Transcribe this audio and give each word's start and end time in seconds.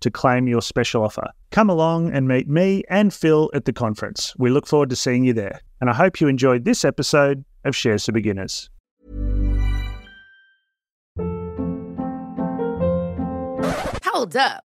to 0.00 0.10
claim 0.10 0.46
your 0.46 0.62
special 0.62 1.02
offer. 1.02 1.30
Come 1.50 1.70
along 1.70 2.12
and 2.12 2.28
meet 2.28 2.48
me 2.48 2.82
and 2.90 3.12
Phil 3.12 3.50
at 3.54 3.64
the 3.64 3.72
conference. 3.72 4.34
We 4.38 4.50
look 4.50 4.66
forward 4.66 4.90
to 4.90 4.96
seeing 4.96 5.24
you 5.24 5.32
there. 5.32 5.60
And 5.80 5.90
I 5.90 5.94
hope 5.94 6.20
you 6.20 6.28
enjoyed 6.28 6.64
this 6.64 6.84
episode 6.84 7.44
of 7.64 7.74
Shares 7.74 8.04
for 8.04 8.12
Beginners. 8.12 8.70
Hold 14.04 14.36
up. 14.36 14.65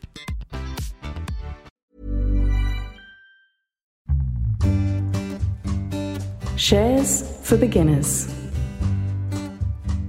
Shares 6.61 7.23
for 7.41 7.57
Beginners. 7.57 8.31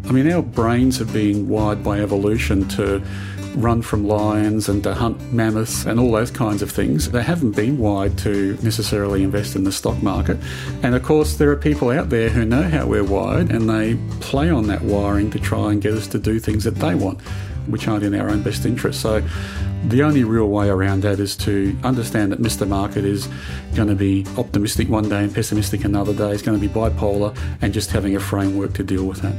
I 0.05 0.13
mean, 0.13 0.31
our 0.31 0.43
brains 0.43 0.99
have 0.99 1.11
been 1.11 1.49
wired 1.49 1.83
by 1.83 2.01
evolution 2.01 2.69
to 2.69 3.03
run 3.55 3.81
from 3.81 4.07
lions 4.07 4.69
and 4.69 4.83
to 4.83 4.93
hunt 4.93 5.33
mammoths 5.33 5.87
and 5.87 5.99
all 5.99 6.13
those 6.13 6.31
kinds 6.31 6.61
of 6.61 6.71
things. 6.71 7.11
They 7.11 7.23
haven't 7.23 7.53
been 7.53 7.79
wired 7.79 8.19
to 8.19 8.59
necessarily 8.63 9.23
invest 9.23 9.57
in 9.57 9.65
the 9.65 9.73
stock 9.73 10.03
market. 10.03 10.37
And 10.83 10.95
of 10.95 11.03
course, 11.03 11.39
there 11.39 11.51
are 11.51 11.57
people 11.57 11.89
out 11.89 12.11
there 12.11 12.29
who 12.29 12.45
know 12.45 12.65
how 12.65 12.87
we're 12.87 13.03
wired 13.03 13.51
and 13.51 13.71
they 13.71 13.97
play 14.21 14.51
on 14.51 14.67
that 14.67 14.83
wiring 14.83 15.31
to 15.31 15.39
try 15.39 15.73
and 15.73 15.81
get 15.81 15.95
us 15.95 16.07
to 16.09 16.19
do 16.19 16.39
things 16.39 16.65
that 16.65 16.75
they 16.75 16.95
want, 16.95 17.19
which 17.67 17.89
aren't 17.89 18.05
in 18.05 18.15
our 18.15 18.31
own 18.31 18.43
best 18.43 18.65
interest. 18.65 19.01
So 19.01 19.23
the 19.89 20.03
only 20.03 20.25
real 20.25 20.49
way 20.49 20.69
around 20.69 21.03
that 21.03 21.19
is 21.19 21.37
to 21.39 21.77
understand 21.83 22.33
that 22.33 22.41
Mr. 22.41 22.67
Market 22.67 23.05
is 23.05 23.29
going 23.75 23.89
to 23.89 23.95
be 23.95 24.25
optimistic 24.37 24.89
one 24.89 25.09
day 25.09 25.25
and 25.25 25.35
pessimistic 25.35 25.85
another 25.85 26.15
day. 26.15 26.31
It's 26.33 26.43
going 26.43 26.61
to 26.61 26.67
be 26.67 26.73
bipolar 26.73 27.37
and 27.61 27.73
just 27.73 27.91
having 27.91 28.15
a 28.17 28.21
framework 28.21 28.75
to 28.75 28.85
deal 28.85 29.05
with 29.05 29.23
that. 29.23 29.35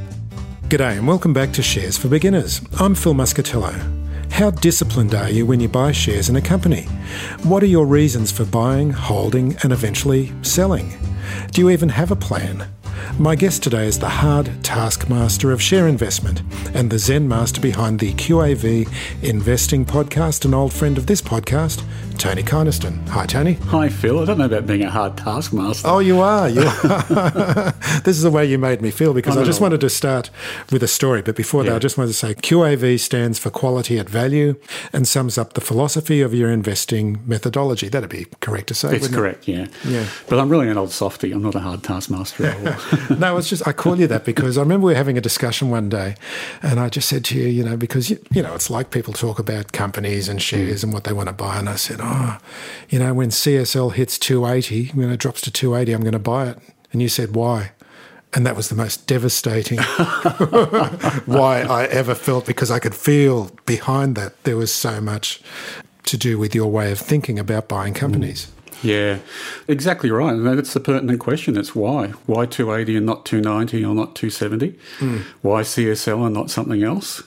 G'day 0.70 0.98
and 0.98 1.08
welcome 1.08 1.34
back 1.34 1.52
to 1.54 1.62
Shares 1.62 1.98
for 1.98 2.08
Beginners. 2.08 2.62
I'm 2.80 2.96
Phil 2.96 3.14
Muscatello. 3.14 4.04
How 4.32 4.50
disciplined 4.50 5.14
are 5.14 5.30
you 5.30 5.46
when 5.46 5.60
you 5.60 5.70
buy 5.70 5.92
shares 5.92 6.28
in 6.28 6.36
a 6.36 6.42
company? 6.42 6.86
What 7.44 7.62
are 7.62 7.68
your 7.68 7.86
reasons 7.86 8.32
for 8.32 8.46
buying, 8.46 8.90
holding, 8.90 9.56
and 9.62 9.72
eventually 9.72 10.34
selling? 10.42 10.98
Do 11.52 11.62
you 11.62 11.70
even 11.70 11.90
have 11.90 12.10
a 12.10 12.16
plan? 12.16 12.68
My 13.19 13.36
guest 13.36 13.64
today 13.64 13.86
is 13.86 14.00
the 14.00 14.09
hard 14.09 14.50
taskmaster 14.64 15.52
of 15.52 15.62
share 15.62 15.88
investment 15.88 16.41
and 16.74 16.90
the 16.90 16.97
Zen 16.97 17.28
master 17.28 17.62
behind 17.62 18.00
the 18.00 18.14
QAV 18.14 18.88
Investing 19.22 19.86
podcast, 19.86 20.46
an 20.46 20.53
old 20.53 20.74
friend 20.74 20.97
of 20.97 21.06
this 21.06 21.22
podcast, 21.22 21.84
Tony 22.18 22.44
Kynaston. 22.44 23.08
Hi, 23.09 23.25
Tony. 23.25 23.53
Hi, 23.53 23.90
Phil. 23.90 24.19
I 24.19 24.25
don't 24.25 24.38
know 24.38 24.46
about 24.46 24.66
being 24.66 24.84
a 24.84 24.90
hard 24.90 25.18
taskmaster. 25.18 25.88
Oh, 25.88 26.00
you 26.00 26.22
are. 26.22 26.47
You 26.50 26.62
are. 26.62 27.74
this 28.03 28.16
is 28.16 28.22
the 28.22 28.31
way 28.31 28.46
you 28.46 28.58
made 28.58 28.81
me 28.81 28.92
feel 28.92 29.13
because 29.13 29.38
I, 29.38 29.42
I 29.42 29.44
just 29.44 29.59
know. 29.59 29.66
wanted 29.66 29.81
to 29.81 29.90
start 29.90 30.30
with 30.72 30.84
a 30.84 30.88
story. 30.88 31.22
But 31.22 31.36
before 31.36 31.63
that, 31.63 31.75
I 31.75 31.80
just 31.80 31.97
wanted 31.97 32.09
to 32.09 32.13
say 32.13 32.34
QAV 32.34 33.00
stands 33.00 33.40
for 33.40 33.50
quality 33.50 34.00
at 34.00 34.09
value 34.09 34.56
and 34.92 35.08
sums 35.08 35.38
up 35.38 35.53
the 35.53 35.62
philosophy 35.62 36.22
of 36.22 36.34
your 36.34 36.52
investing 36.52 37.19
methodology. 37.25 37.90
That'd 37.90 38.09
be 38.09 38.28
correct 38.40 38.68
to 38.68 38.74
say. 38.74 38.96
It's 38.96 39.02
wouldn't 39.03 39.13
it? 39.13 39.18
correct, 39.18 39.47
yeah. 39.47 39.68
Yeah. 39.84 40.08
But 40.30 40.40
I'm 40.40 40.50
really 40.50 40.69
an 40.69 40.78
old 40.78 40.92
softy. 40.92 41.31
I'm 41.31 41.42
not 41.44 41.56
a 41.56 41.59
hard 41.59 41.84
taskmaster 41.84 42.46
at 42.46 42.58
all. 42.58 42.63
no, 43.18 43.38
it's 43.38 43.50
just 43.50 43.68
I 43.68 43.74
call 43.74 44.00
you 44.00 44.08
that 44.08 44.26
because 44.26 44.58
I 44.58 44.62
remember 44.62 44.88
we 44.88 44.94
were 44.94 44.98
having 44.98 45.18
a 45.18 45.22
discussion 45.22 45.70
one 45.70 45.90
day, 45.90 46.16
and 46.62 46.80
I 46.80 46.90
just 46.90 47.09
said 47.09 47.26
to 47.26 47.38
you, 47.38 47.48
you 47.48 47.64
know, 47.64 47.78
because 47.78 48.09
you, 48.09 48.20
you 48.31 48.42
know, 48.42 48.54
it's 48.54 48.70
like 48.70 48.92
people 48.92 49.14
talk 49.14 49.40
about 49.40 49.72
companies 49.72 50.28
and 50.28 50.42
shares 50.42 50.84
and 50.84 50.94
what 50.94 51.04
they 51.04 51.14
want 51.14 51.30
to 51.30 51.34
buy, 51.34 51.58
and 51.59 51.70
I 51.70 51.76
said, 51.76 52.00
oh, 52.02 52.38
you 52.90 53.00
know, 53.00 53.14
when 53.14 53.30
CSL 53.30 53.94
hits 53.94 54.18
280, 54.18 54.90
when 54.90 55.09
it 55.09 55.18
drops 55.18 55.42
to 55.42 55.52
280, 55.52 55.94
I'm 55.94 56.02
going 56.02 56.14
to 56.14 56.20
buy 56.20 56.50
it, 56.50 56.58
and 56.92 57.02
you 57.02 57.09
said 57.09 57.36
why. 57.36 57.72
And 58.36 58.48
that 58.48 58.56
was 58.56 58.70
the 58.70 58.76
most 58.76 59.06
devastating 59.06 59.78
why 61.25 61.62
I 61.62 61.86
ever 61.86 62.16
felt 62.16 62.48
because 62.48 62.72
I 62.72 62.80
could 62.80 62.96
feel 62.96 63.52
behind 63.68 64.16
that 64.16 64.44
there 64.44 64.58
was 64.58 64.74
so 64.74 65.00
much 65.00 65.40
to 66.06 66.18
do 66.18 66.40
with 66.40 66.56
your 66.56 66.72
way 66.72 66.92
of 66.92 67.00
thinking 67.00 67.38
about 67.38 67.68
buying 67.68 67.94
companies. 67.94 68.48
Mm. 68.48 68.62
Yeah, 68.84 69.20
exactly 69.68 70.12
right. 70.12 70.34
And 70.34 70.46
that's 70.46 70.74
the 70.74 70.80
pertinent 70.80 71.20
question. 71.20 71.58
It's 71.58 71.74
why? 71.74 72.10
Why 72.26 72.46
280 72.46 72.98
and 72.98 73.06
not 73.06 73.26
290 73.26 73.84
or 73.86 73.96
not 73.96 74.16
270? 74.16 74.78
Hmm. 75.00 75.22
Why 75.42 75.62
CSL 75.62 76.26
and 76.26 76.34
not 76.34 76.52
something 76.52 76.84
else? 76.84 77.24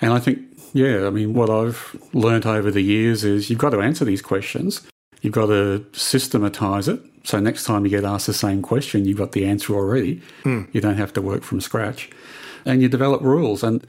And 0.00 0.12
I 0.12 0.18
think, 0.18 0.40
yeah, 0.72 1.06
I 1.06 1.10
mean, 1.10 1.34
what 1.34 1.50
I've 1.50 1.96
learnt 2.12 2.46
over 2.46 2.70
the 2.70 2.82
years 2.82 3.24
is 3.24 3.50
you've 3.50 3.58
got 3.58 3.70
to 3.70 3.80
answer 3.80 4.04
these 4.04 4.22
questions. 4.22 4.86
You've 5.22 5.34
got 5.34 5.46
to 5.46 5.84
systematize 5.92 6.88
it. 6.88 7.00
So 7.24 7.40
next 7.40 7.64
time 7.64 7.84
you 7.84 7.90
get 7.90 8.04
asked 8.04 8.28
the 8.28 8.34
same 8.34 8.62
question, 8.62 9.04
you've 9.04 9.18
got 9.18 9.32
the 9.32 9.46
answer 9.46 9.74
already. 9.74 10.22
Hmm. 10.44 10.64
You 10.72 10.80
don't 10.80 10.96
have 10.96 11.12
to 11.14 11.22
work 11.22 11.42
from 11.42 11.60
scratch. 11.60 12.08
And 12.64 12.82
you 12.82 12.88
develop 12.88 13.22
rules. 13.22 13.64
And 13.64 13.84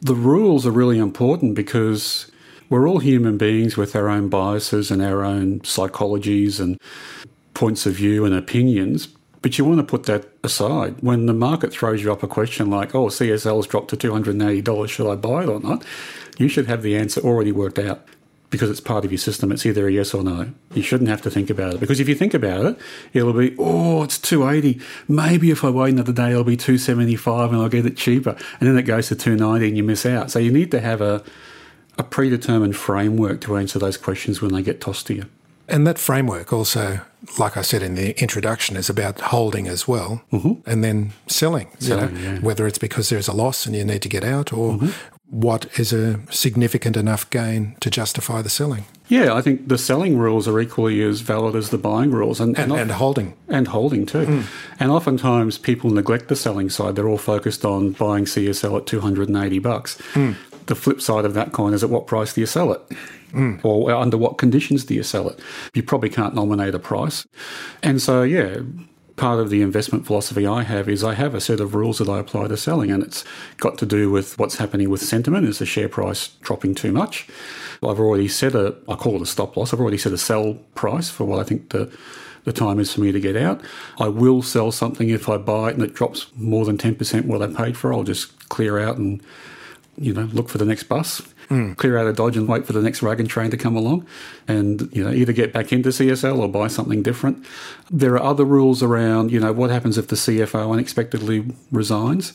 the 0.00 0.16
rules 0.16 0.66
are 0.66 0.72
really 0.72 0.98
important 0.98 1.54
because 1.54 2.31
we're 2.72 2.88
all 2.88 3.00
human 3.00 3.36
beings 3.36 3.76
with 3.76 3.94
our 3.94 4.08
own 4.08 4.30
biases 4.30 4.90
and 4.90 5.02
our 5.02 5.22
own 5.22 5.60
psychologies 5.60 6.58
and 6.58 6.80
points 7.52 7.84
of 7.84 7.92
view 7.92 8.24
and 8.24 8.34
opinions. 8.34 9.08
But 9.42 9.58
you 9.58 9.66
want 9.66 9.80
to 9.80 9.84
put 9.84 10.04
that 10.04 10.26
aside. 10.42 10.96
When 11.02 11.26
the 11.26 11.34
market 11.34 11.74
throws 11.74 12.02
you 12.02 12.10
up 12.10 12.22
a 12.22 12.26
question 12.26 12.70
like, 12.70 12.94
oh, 12.94 13.08
CSL's 13.08 13.66
dropped 13.66 13.90
to 13.90 13.96
$280, 13.98 14.88
should 14.88 15.12
I 15.12 15.16
buy 15.16 15.42
it 15.42 15.50
or 15.50 15.60
not? 15.60 15.84
You 16.38 16.48
should 16.48 16.66
have 16.66 16.80
the 16.80 16.96
answer 16.96 17.20
already 17.20 17.52
worked 17.52 17.78
out 17.78 18.08
because 18.48 18.70
it's 18.70 18.80
part 18.80 19.04
of 19.04 19.12
your 19.12 19.18
system. 19.18 19.52
It's 19.52 19.66
either 19.66 19.86
a 19.86 19.92
yes 19.92 20.14
or 20.14 20.24
no. 20.24 20.50
You 20.72 20.82
shouldn't 20.82 21.10
have 21.10 21.20
to 21.22 21.30
think 21.30 21.50
about 21.50 21.74
it 21.74 21.80
because 21.80 22.00
if 22.00 22.08
you 22.08 22.14
think 22.14 22.32
about 22.32 22.64
it, 22.64 22.78
it'll 23.12 23.34
be, 23.34 23.54
oh, 23.58 24.02
it's 24.04 24.18
280. 24.18 24.80
Maybe 25.08 25.50
if 25.50 25.62
I 25.62 25.68
wait 25.68 25.92
another 25.92 26.14
day, 26.14 26.30
it'll 26.30 26.42
be 26.42 26.56
275 26.56 27.52
and 27.52 27.60
I'll 27.60 27.68
get 27.68 27.84
it 27.84 27.98
cheaper. 27.98 28.34
And 28.60 28.66
then 28.66 28.78
it 28.78 28.84
goes 28.84 29.08
to 29.08 29.14
290 29.14 29.68
and 29.68 29.76
you 29.76 29.82
miss 29.82 30.06
out. 30.06 30.30
So 30.30 30.38
you 30.38 30.50
need 30.50 30.70
to 30.70 30.80
have 30.80 31.02
a, 31.02 31.22
a 31.98 32.02
predetermined 32.02 32.76
framework 32.76 33.40
to 33.42 33.56
answer 33.56 33.78
those 33.78 33.96
questions 33.96 34.40
when 34.40 34.52
they 34.52 34.62
get 34.62 34.80
tossed 34.80 35.06
to 35.08 35.14
you. 35.14 35.24
And 35.68 35.86
that 35.86 35.98
framework 35.98 36.52
also, 36.52 37.00
like 37.38 37.56
I 37.56 37.62
said 37.62 37.82
in 37.82 37.94
the 37.94 38.20
introduction, 38.20 38.76
is 38.76 38.90
about 38.90 39.20
holding 39.20 39.68
as 39.68 39.86
well 39.86 40.22
mm-hmm. 40.32 40.68
and 40.68 40.82
then 40.82 41.12
selling. 41.26 41.68
you 41.80 41.96
know, 41.96 42.08
yeah. 42.08 42.38
Whether 42.40 42.66
it's 42.66 42.78
because 42.78 43.08
there's 43.08 43.28
a 43.28 43.32
loss 43.32 43.66
and 43.66 43.74
you 43.74 43.84
need 43.84 44.02
to 44.02 44.08
get 44.08 44.24
out 44.24 44.52
or 44.52 44.72
mm-hmm. 44.72 44.90
what 45.30 45.66
is 45.78 45.92
a 45.92 46.20
significant 46.30 46.96
enough 46.96 47.30
gain 47.30 47.76
to 47.80 47.90
justify 47.90 48.42
the 48.42 48.50
selling. 48.50 48.84
Yeah, 49.08 49.34
I 49.34 49.40
think 49.40 49.68
the 49.68 49.78
selling 49.78 50.16
rules 50.18 50.48
are 50.48 50.58
equally 50.60 51.02
as 51.02 51.20
valid 51.20 51.54
as 51.54 51.70
the 51.70 51.78
buying 51.78 52.10
rules, 52.10 52.40
and 52.40 52.58
And, 52.58 52.72
and, 52.72 52.80
and 52.80 52.90
holding. 52.92 53.34
and 53.48 53.68
holding 53.68 54.06
too. 54.06 54.26
Mm. 54.26 54.44
And 54.80 54.90
oftentimes 54.90 55.58
people 55.58 55.90
neglect 55.90 56.28
the 56.28 56.36
selling 56.36 56.70
side. 56.70 56.96
They're 56.96 57.08
all 57.08 57.18
focused 57.18 57.64
on 57.64 57.92
buying 57.92 58.24
CSL 58.24 58.78
at 58.78 58.86
280 58.86 59.58
bucks. 59.58 59.98
Mm. 60.14 60.36
The 60.66 60.74
flip 60.74 61.00
side 61.00 61.24
of 61.24 61.34
that 61.34 61.52
coin 61.52 61.74
is 61.74 61.82
at 61.82 61.90
what 61.90 62.06
price 62.06 62.34
do 62.34 62.40
you 62.40 62.46
sell 62.46 62.72
it? 62.72 62.80
Hmm. 63.32 63.56
Or 63.62 63.90
under 63.92 64.18
what 64.18 64.38
conditions 64.38 64.84
do 64.84 64.94
you 64.94 65.02
sell 65.02 65.28
it? 65.28 65.40
You 65.74 65.82
probably 65.82 66.10
can't 66.10 66.34
nominate 66.34 66.74
a 66.74 66.78
price. 66.78 67.26
And 67.82 68.00
so, 68.00 68.22
yeah, 68.22 68.60
part 69.16 69.40
of 69.40 69.50
the 69.50 69.62
investment 69.62 70.06
philosophy 70.06 70.46
I 70.46 70.62
have 70.62 70.88
is 70.88 71.02
I 71.02 71.14
have 71.14 71.34
a 71.34 71.40
set 71.40 71.60
of 71.60 71.74
rules 71.74 71.98
that 71.98 72.08
I 72.08 72.18
apply 72.18 72.48
to 72.48 72.56
selling, 72.56 72.90
and 72.90 73.02
it's 73.02 73.24
got 73.56 73.78
to 73.78 73.86
do 73.86 74.10
with 74.10 74.38
what's 74.38 74.56
happening 74.56 74.90
with 74.90 75.00
sentiment. 75.02 75.46
Is 75.48 75.58
the 75.58 75.66
share 75.66 75.88
price 75.88 76.28
dropping 76.42 76.74
too 76.74 76.92
much? 76.92 77.26
I've 77.82 77.98
already 77.98 78.28
set 78.28 78.54
a, 78.54 78.76
I 78.88 78.94
call 78.94 79.16
it 79.16 79.22
a 79.22 79.26
stop 79.26 79.56
loss. 79.56 79.72
I've 79.72 79.80
already 79.80 79.98
set 79.98 80.12
a 80.12 80.18
sell 80.18 80.54
price 80.74 81.10
for 81.10 81.24
what 81.24 81.40
I 81.40 81.42
think 81.42 81.70
the 81.70 81.92
the 82.44 82.52
time 82.52 82.80
is 82.80 82.92
for 82.92 83.00
me 83.00 83.12
to 83.12 83.20
get 83.20 83.36
out. 83.36 83.60
I 84.00 84.08
will 84.08 84.42
sell 84.42 84.72
something 84.72 85.08
if 85.08 85.28
I 85.28 85.36
buy 85.36 85.70
it 85.70 85.74
and 85.74 85.82
it 85.82 85.94
drops 85.94 86.26
more 86.34 86.64
than 86.64 86.76
10% 86.76 87.26
what 87.26 87.40
I 87.40 87.46
paid 87.46 87.76
for. 87.76 87.92
I'll 87.92 88.02
just 88.02 88.48
clear 88.48 88.80
out 88.80 88.96
and, 88.96 89.22
you 89.96 90.12
know, 90.14 90.24
look 90.32 90.48
for 90.48 90.58
the 90.58 90.64
next 90.64 90.84
bus, 90.84 91.22
clear 91.76 91.98
out 91.98 92.06
a 92.06 92.14
Dodge 92.14 92.36
and 92.36 92.48
wait 92.48 92.66
for 92.66 92.72
the 92.72 92.80
next 92.80 93.02
wagon 93.02 93.26
train 93.26 93.50
to 93.50 93.58
come 93.58 93.76
along 93.76 94.06
and, 94.48 94.88
you 94.90 95.04
know, 95.04 95.12
either 95.12 95.32
get 95.34 95.52
back 95.52 95.70
into 95.70 95.90
CSL 95.90 96.38
or 96.38 96.48
buy 96.48 96.66
something 96.66 97.02
different. 97.02 97.44
There 97.90 98.14
are 98.14 98.22
other 98.22 98.44
rules 98.46 98.82
around, 98.82 99.30
you 99.30 99.38
know, 99.38 99.52
what 99.52 99.70
happens 99.70 99.98
if 99.98 100.08
the 100.08 100.16
CFO 100.16 100.72
unexpectedly 100.72 101.44
resigns? 101.70 102.32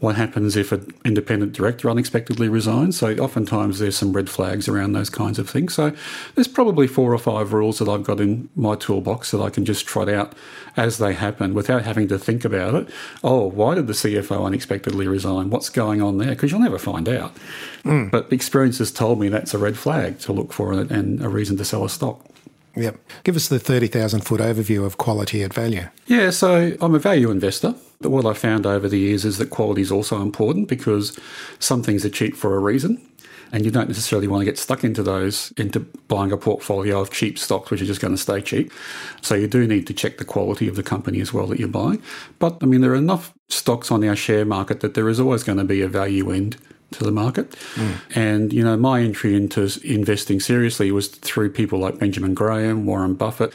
What 0.00 0.16
happens 0.16 0.56
if 0.56 0.72
an 0.72 0.92
independent 1.04 1.52
director 1.52 1.88
unexpectedly 1.88 2.48
resigns? 2.48 2.98
So, 2.98 3.14
oftentimes 3.16 3.78
there's 3.78 3.96
some 3.96 4.12
red 4.12 4.28
flags 4.28 4.68
around 4.68 4.92
those 4.92 5.10
kinds 5.10 5.38
of 5.38 5.48
things. 5.48 5.74
So, 5.74 5.92
there's 6.34 6.48
probably 6.48 6.86
four 6.86 7.12
or 7.12 7.18
five 7.18 7.52
rules 7.52 7.78
that 7.78 7.88
I've 7.88 8.02
got 8.02 8.20
in 8.20 8.48
my 8.54 8.74
toolbox 8.74 9.30
that 9.30 9.40
I 9.40 9.50
can 9.50 9.64
just 9.64 9.86
trot 9.86 10.08
out 10.08 10.34
as 10.76 10.98
they 10.98 11.14
happen 11.14 11.54
without 11.54 11.82
having 11.82 12.08
to 12.08 12.18
think 12.18 12.44
about 12.44 12.74
it. 12.74 12.88
Oh, 13.24 13.46
why 13.46 13.74
did 13.74 13.86
the 13.86 13.94
CFO 13.94 14.44
unexpectedly 14.44 15.08
resign? 15.08 15.50
What's 15.50 15.70
going 15.70 16.02
on 16.02 16.18
there? 16.18 16.30
Because 16.30 16.50
you'll 16.50 16.60
never 16.60 16.78
find 16.78 17.08
out. 17.08 17.30
Hmm. 17.82 18.08
But 18.08 18.32
experience 18.32 18.78
has 18.78 18.90
told 18.90 19.18
me 19.18 19.28
that's 19.28 19.54
a 19.54 19.58
red 19.58 19.78
flag 19.78 20.18
to 20.20 20.32
look 20.32 20.52
for 20.52 20.72
and, 20.72 20.90
and 20.90 21.22
a 21.22 21.28
reason 21.28 21.56
to 21.56 21.64
sell 21.64 21.84
a 21.84 21.88
stock. 21.88 22.24
Yep. 22.76 22.98
Give 23.24 23.36
us 23.36 23.48
the 23.48 23.58
30,000 23.58 24.20
foot 24.20 24.40
overview 24.40 24.84
of 24.84 24.98
quality 24.98 25.42
at 25.42 25.54
value. 25.54 25.88
Yeah, 26.06 26.30
so 26.30 26.76
I'm 26.80 26.94
a 26.94 26.98
value 26.98 27.30
investor. 27.30 27.74
But 28.00 28.10
what 28.10 28.26
I've 28.26 28.38
found 28.38 28.66
over 28.66 28.88
the 28.88 28.98
years 28.98 29.24
is 29.24 29.38
that 29.38 29.50
quality 29.50 29.80
is 29.80 29.90
also 29.90 30.20
important 30.20 30.68
because 30.68 31.18
some 31.58 31.82
things 31.82 32.04
are 32.04 32.10
cheap 32.10 32.36
for 32.36 32.54
a 32.54 32.58
reason. 32.58 33.00
And 33.52 33.64
you 33.64 33.70
don't 33.70 33.88
necessarily 33.88 34.26
want 34.26 34.40
to 34.40 34.44
get 34.44 34.58
stuck 34.58 34.82
into 34.82 35.02
those, 35.02 35.52
into 35.56 35.80
buying 36.08 36.32
a 36.32 36.36
portfolio 36.36 37.00
of 37.00 37.12
cheap 37.12 37.38
stocks, 37.38 37.70
which 37.70 37.80
are 37.80 37.86
just 37.86 38.00
going 38.00 38.12
to 38.12 38.20
stay 38.20 38.42
cheap. 38.42 38.72
So 39.22 39.34
you 39.34 39.46
do 39.46 39.66
need 39.66 39.86
to 39.86 39.94
check 39.94 40.18
the 40.18 40.24
quality 40.24 40.68
of 40.68 40.74
the 40.74 40.82
company 40.82 41.20
as 41.20 41.32
well 41.32 41.46
that 41.46 41.60
you're 41.60 41.68
buying. 41.68 42.02
But 42.38 42.58
I 42.60 42.66
mean, 42.66 42.80
there 42.80 42.90
are 42.90 42.96
enough 42.96 43.32
stocks 43.48 43.90
on 43.90 44.04
our 44.04 44.16
share 44.16 44.44
market 44.44 44.80
that 44.80 44.94
there 44.94 45.08
is 45.08 45.20
always 45.20 45.44
going 45.44 45.58
to 45.58 45.64
be 45.64 45.80
a 45.80 45.88
value 45.88 46.30
end 46.30 46.56
to 46.92 47.04
the 47.04 47.10
market. 47.10 47.50
Mm. 47.74 48.16
And, 48.16 48.52
you 48.52 48.62
know, 48.62 48.76
my 48.76 49.00
entry 49.00 49.34
into 49.34 49.68
investing 49.84 50.40
seriously 50.40 50.90
was 50.90 51.08
through 51.08 51.50
people 51.50 51.78
like 51.78 51.98
Benjamin 51.98 52.34
Graham, 52.34 52.86
Warren 52.86 53.14
Buffett, 53.14 53.52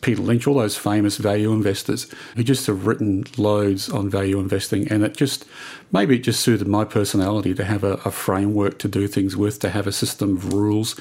Peter 0.00 0.22
Lynch, 0.22 0.46
all 0.46 0.54
those 0.54 0.76
famous 0.76 1.16
value 1.16 1.52
investors 1.52 2.12
who 2.36 2.44
just 2.44 2.66
have 2.66 2.86
written 2.86 3.24
loads 3.36 3.88
on 3.88 4.08
value 4.08 4.38
investing. 4.38 4.86
And 4.92 5.02
it 5.02 5.16
just, 5.16 5.44
maybe 5.90 6.16
it 6.16 6.20
just 6.20 6.40
suited 6.40 6.68
my 6.68 6.84
personality 6.84 7.52
to 7.54 7.64
have 7.64 7.82
a, 7.82 7.94
a 8.04 8.12
framework 8.12 8.78
to 8.80 8.88
do 8.88 9.08
things 9.08 9.36
with, 9.36 9.58
to 9.60 9.70
have 9.70 9.86
a 9.86 9.92
system 9.92 10.36
of 10.36 10.52
rules 10.52 10.98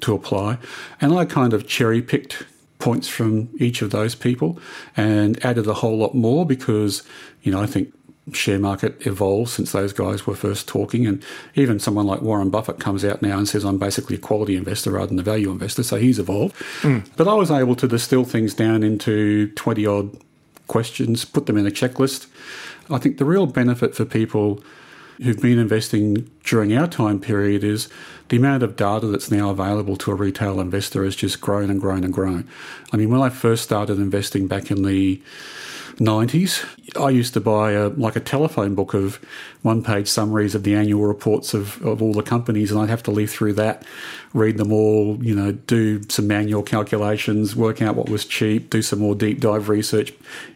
to 0.00 0.14
apply. 0.14 0.58
And 1.00 1.12
I 1.12 1.26
kind 1.26 1.52
of 1.52 1.68
cherry 1.68 2.02
picked 2.02 2.44
points 2.80 3.06
from 3.06 3.50
each 3.58 3.82
of 3.82 3.90
those 3.90 4.14
people 4.14 4.58
and 4.96 5.42
added 5.44 5.66
a 5.66 5.74
whole 5.74 5.98
lot 5.98 6.14
more 6.14 6.44
because, 6.44 7.04
you 7.42 7.52
know, 7.52 7.62
I 7.62 7.66
think 7.66 7.94
share 8.32 8.58
market 8.58 9.06
evolved 9.06 9.50
since 9.50 9.72
those 9.72 9.92
guys 9.92 10.26
were 10.26 10.34
first 10.34 10.68
talking. 10.68 11.06
And 11.06 11.22
even 11.54 11.80
someone 11.80 12.06
like 12.06 12.22
Warren 12.22 12.50
Buffett 12.50 12.78
comes 12.78 13.04
out 13.04 13.22
now 13.22 13.38
and 13.38 13.48
says, 13.48 13.64
I'm 13.64 13.78
basically 13.78 14.16
a 14.16 14.20
quality 14.20 14.56
investor 14.56 14.92
rather 14.92 15.08
than 15.08 15.18
a 15.18 15.22
value 15.22 15.50
investor. 15.50 15.82
So 15.82 15.96
he's 15.96 16.18
evolved. 16.18 16.54
Hmm. 16.82 16.98
But 17.16 17.28
I 17.28 17.34
was 17.34 17.50
able 17.50 17.74
to 17.76 17.88
distill 17.88 18.24
things 18.24 18.54
down 18.54 18.82
into 18.82 19.48
20 19.52 19.86
odd 19.86 20.16
questions, 20.66 21.24
put 21.24 21.46
them 21.46 21.56
in 21.56 21.66
a 21.66 21.70
checklist. 21.70 22.26
I 22.90 22.98
think 22.98 23.18
the 23.18 23.24
real 23.24 23.46
benefit 23.46 23.94
for 23.94 24.04
people 24.04 24.62
who've 25.22 25.40
been 25.40 25.58
investing 25.58 26.30
during 26.44 26.76
our 26.76 26.86
time 26.86 27.20
period 27.20 27.62
is 27.62 27.88
the 28.28 28.36
amount 28.36 28.62
of 28.62 28.76
data 28.76 29.06
that's 29.06 29.30
now 29.30 29.50
available 29.50 29.96
to 29.96 30.10
a 30.10 30.14
retail 30.14 30.60
investor 30.60 31.04
has 31.04 31.14
just 31.14 31.40
grown 31.40 31.68
and 31.68 31.80
grown 31.80 32.04
and 32.04 32.12
grown. 32.12 32.48
I 32.92 32.96
mean, 32.96 33.10
when 33.10 33.20
I 33.20 33.28
first 33.28 33.62
started 33.62 33.98
investing 33.98 34.46
back 34.46 34.70
in 34.70 34.82
the 34.82 35.20
90s, 36.00 36.64
I 36.98 37.10
used 37.10 37.34
to 37.34 37.40
buy 37.40 37.72
a, 37.72 37.88
like 37.88 38.16
a 38.16 38.20
telephone 38.20 38.74
book 38.74 38.94
of 38.94 39.16
one 39.60 39.84
page 39.84 40.08
summaries 40.08 40.54
of 40.54 40.62
the 40.62 40.74
annual 40.74 41.06
reports 41.06 41.52
of, 41.52 41.80
of 41.84 42.00
all 42.00 42.14
the 42.14 42.22
companies, 42.22 42.70
and 42.70 42.80
I'd 42.80 42.88
have 42.88 43.02
to 43.02 43.10
leaf 43.10 43.30
through 43.30 43.52
that, 43.54 43.84
read 44.32 44.56
them 44.56 44.72
all, 44.72 45.22
you 45.22 45.34
know, 45.34 45.52
do 45.52 46.02
some 46.08 46.26
manual 46.26 46.62
calculations, 46.62 47.54
work 47.54 47.82
out 47.82 47.96
what 47.96 48.08
was 48.08 48.24
cheap, 48.24 48.70
do 48.70 48.80
some 48.80 48.98
more 48.98 49.14
deep 49.14 49.40
dive 49.40 49.68
research 49.68 50.14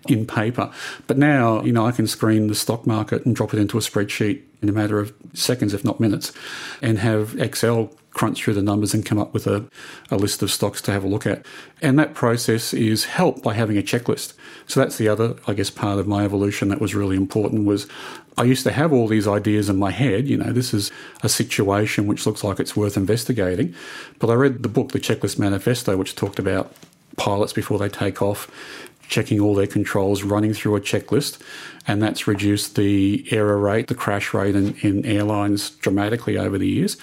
in 0.09 0.27
paper. 0.27 0.73
But 1.07 1.19
now, 1.19 1.63
you 1.63 1.73
know, 1.73 1.87
I 1.87 1.93
can 1.93 2.07
screen 2.07 2.47
the 2.47 2.55
stock 2.55 2.87
market 2.87 3.27
and 3.27 3.37
drop 3.37 3.53
it 3.53 3.61
into 3.61 3.77
a 3.77 3.83
spreadsheet 3.83 4.41
in 4.63 4.71
a 4.71 4.73
matter 4.73 4.99
of 4.99 5.13
seconds, 5.35 5.75
if 5.75 5.85
not 5.85 6.01
minutes, 6.01 6.33
and 6.81 6.99
have 6.99 7.39
Excel 7.39 7.91
crunch 8.15 8.43
through 8.43 8.55
the 8.55 8.63
numbers 8.63 8.95
and 8.95 9.05
come 9.05 9.19
up 9.19 9.35
with 9.35 9.47
a, 9.47 9.67
a 10.11 10.17
list 10.17 10.43
of 10.43 10.51
stocks 10.51 10.81
to 10.83 10.93
have 10.93 11.05
a 11.05 11.09
look 11.09 11.27
at. 11.27 11.45
And 11.83 11.99
that 11.99 12.15
process 12.15 12.73
is 12.73 13.05
helped 13.05 13.43
by 13.43 13.55
having 13.55 13.77
a 13.77 13.83
checklist. 13.83 14.33
So 14.67 14.81
that's 14.81 14.97
the 14.97 15.09
other, 15.09 15.37
I 15.47 15.53
guess, 15.53 15.69
part 15.69 15.99
of 15.99 16.07
my 16.07 16.25
evolution 16.25 16.69
that 16.69 16.81
was 16.81 16.95
really 16.95 17.17
important 17.17 17.67
was 17.67 17.87
I 18.39 18.45
used 18.45 18.65
to 18.65 18.73
have 18.73 18.93
all 18.93 19.07
these 19.07 19.29
ideas 19.29 19.69
in 19.69 19.77
my 19.77 19.91
head, 19.91 20.27
you 20.27 20.37
know, 20.37 20.53
this 20.53 20.73
is 20.73 20.91
a 21.23 21.29
situation 21.29 22.07
which 22.07 22.27
looks 22.27 22.43
like 22.43 22.59
it's 22.59 22.77
worth 22.77 22.97
investigating. 22.97 23.75
But 24.19 24.31
I 24.31 24.35
read 24.35 24.63
the 24.63 24.69
book, 24.69 24.93
The 24.93 25.01
Checklist 25.01 25.39
Manifesto, 25.39 25.97
which 25.97 26.17
talked 26.17 26.39
about 26.39 26.73
pilots 27.17 27.53
before 27.53 27.79
they 27.79 27.89
take 27.89 28.23
off, 28.23 28.51
checking 29.09 29.41
all 29.41 29.55
their 29.55 29.67
controls, 29.67 30.23
running 30.23 30.55
through 30.55 30.77
a 30.77 30.81
checklist, 30.81 31.41
and 31.87 32.03
that's 32.03 32.27
reduced 32.27 32.77
the 32.77 33.27
error 33.31 33.59
rate, 33.59 33.89
the 33.89 33.95
crash 33.95 34.33
rate 34.33 34.57
in, 34.57 34.75
in 34.77 35.05
airlines 35.05 35.71
dramatically 35.71 36.39
over 36.39 36.57
the 36.57 36.69
years. 36.69 36.97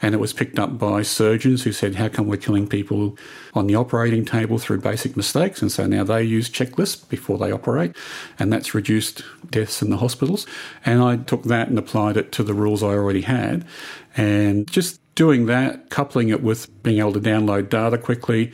And 0.00 0.14
it 0.14 0.18
was 0.18 0.32
picked 0.32 0.58
up 0.58 0.78
by 0.78 1.02
surgeons 1.02 1.64
who 1.64 1.72
said, 1.72 1.96
How 1.96 2.08
come 2.08 2.28
we're 2.28 2.36
killing 2.36 2.68
people 2.68 3.18
on 3.54 3.66
the 3.66 3.74
operating 3.74 4.24
table 4.24 4.58
through 4.58 4.80
basic 4.80 5.16
mistakes? 5.16 5.60
And 5.60 5.72
so 5.72 5.86
now 5.86 6.04
they 6.04 6.22
use 6.22 6.48
checklists 6.48 7.08
before 7.08 7.38
they 7.38 7.50
operate, 7.50 7.96
and 8.38 8.52
that's 8.52 8.74
reduced 8.74 9.22
deaths 9.50 9.82
in 9.82 9.90
the 9.90 9.96
hospitals. 9.96 10.46
And 10.84 11.02
I 11.02 11.16
took 11.16 11.44
that 11.44 11.68
and 11.68 11.78
applied 11.78 12.16
it 12.16 12.30
to 12.32 12.44
the 12.44 12.54
rules 12.54 12.82
I 12.82 12.88
already 12.88 13.22
had. 13.22 13.66
And 14.16 14.68
just 14.70 15.00
doing 15.18 15.46
that, 15.46 15.90
coupling 15.90 16.28
it 16.28 16.44
with 16.44 16.70
being 16.84 17.00
able 17.00 17.12
to 17.12 17.18
download 17.18 17.68
data 17.68 17.98
quickly, 17.98 18.52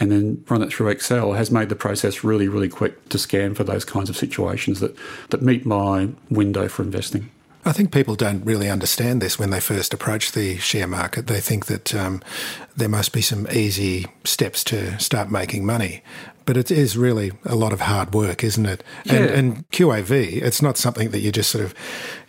and 0.00 0.10
then 0.10 0.42
run 0.48 0.62
it 0.62 0.72
through 0.72 0.88
Excel 0.88 1.34
has 1.34 1.50
made 1.50 1.68
the 1.68 1.76
process 1.76 2.24
really, 2.24 2.48
really 2.48 2.70
quick 2.70 3.06
to 3.10 3.18
scan 3.18 3.54
for 3.54 3.64
those 3.64 3.84
kinds 3.84 4.08
of 4.08 4.16
situations 4.16 4.80
that, 4.80 4.96
that 5.28 5.42
meet 5.42 5.66
my 5.66 6.08
window 6.30 6.68
for 6.68 6.82
investing. 6.82 7.28
I 7.66 7.72
think 7.72 7.92
people 7.92 8.14
don't 8.14 8.42
really 8.46 8.70
understand 8.70 9.20
this 9.20 9.38
when 9.38 9.50
they 9.50 9.60
first 9.60 9.92
approach 9.92 10.32
the 10.32 10.56
share 10.56 10.86
market. 10.86 11.26
They 11.26 11.40
think 11.40 11.66
that 11.66 11.94
um, 11.94 12.22
there 12.74 12.88
must 12.88 13.12
be 13.12 13.20
some 13.20 13.46
easy 13.52 14.06
steps 14.24 14.64
to 14.64 14.98
start 14.98 15.30
making 15.30 15.66
money. 15.66 16.02
But 16.46 16.56
it 16.56 16.70
is 16.70 16.96
really 16.96 17.32
a 17.44 17.56
lot 17.56 17.74
of 17.74 17.80
hard 17.80 18.14
work, 18.14 18.42
isn't 18.42 18.64
it? 18.64 18.82
And, 19.04 19.24
Yeah. 19.24 19.36
and 19.36 19.70
QAV, 19.70 20.40
it's 20.42 20.62
not 20.62 20.78
something 20.78 21.10
that 21.10 21.18
you 21.18 21.30
just 21.30 21.50
sort 21.50 21.64
of 21.64 21.74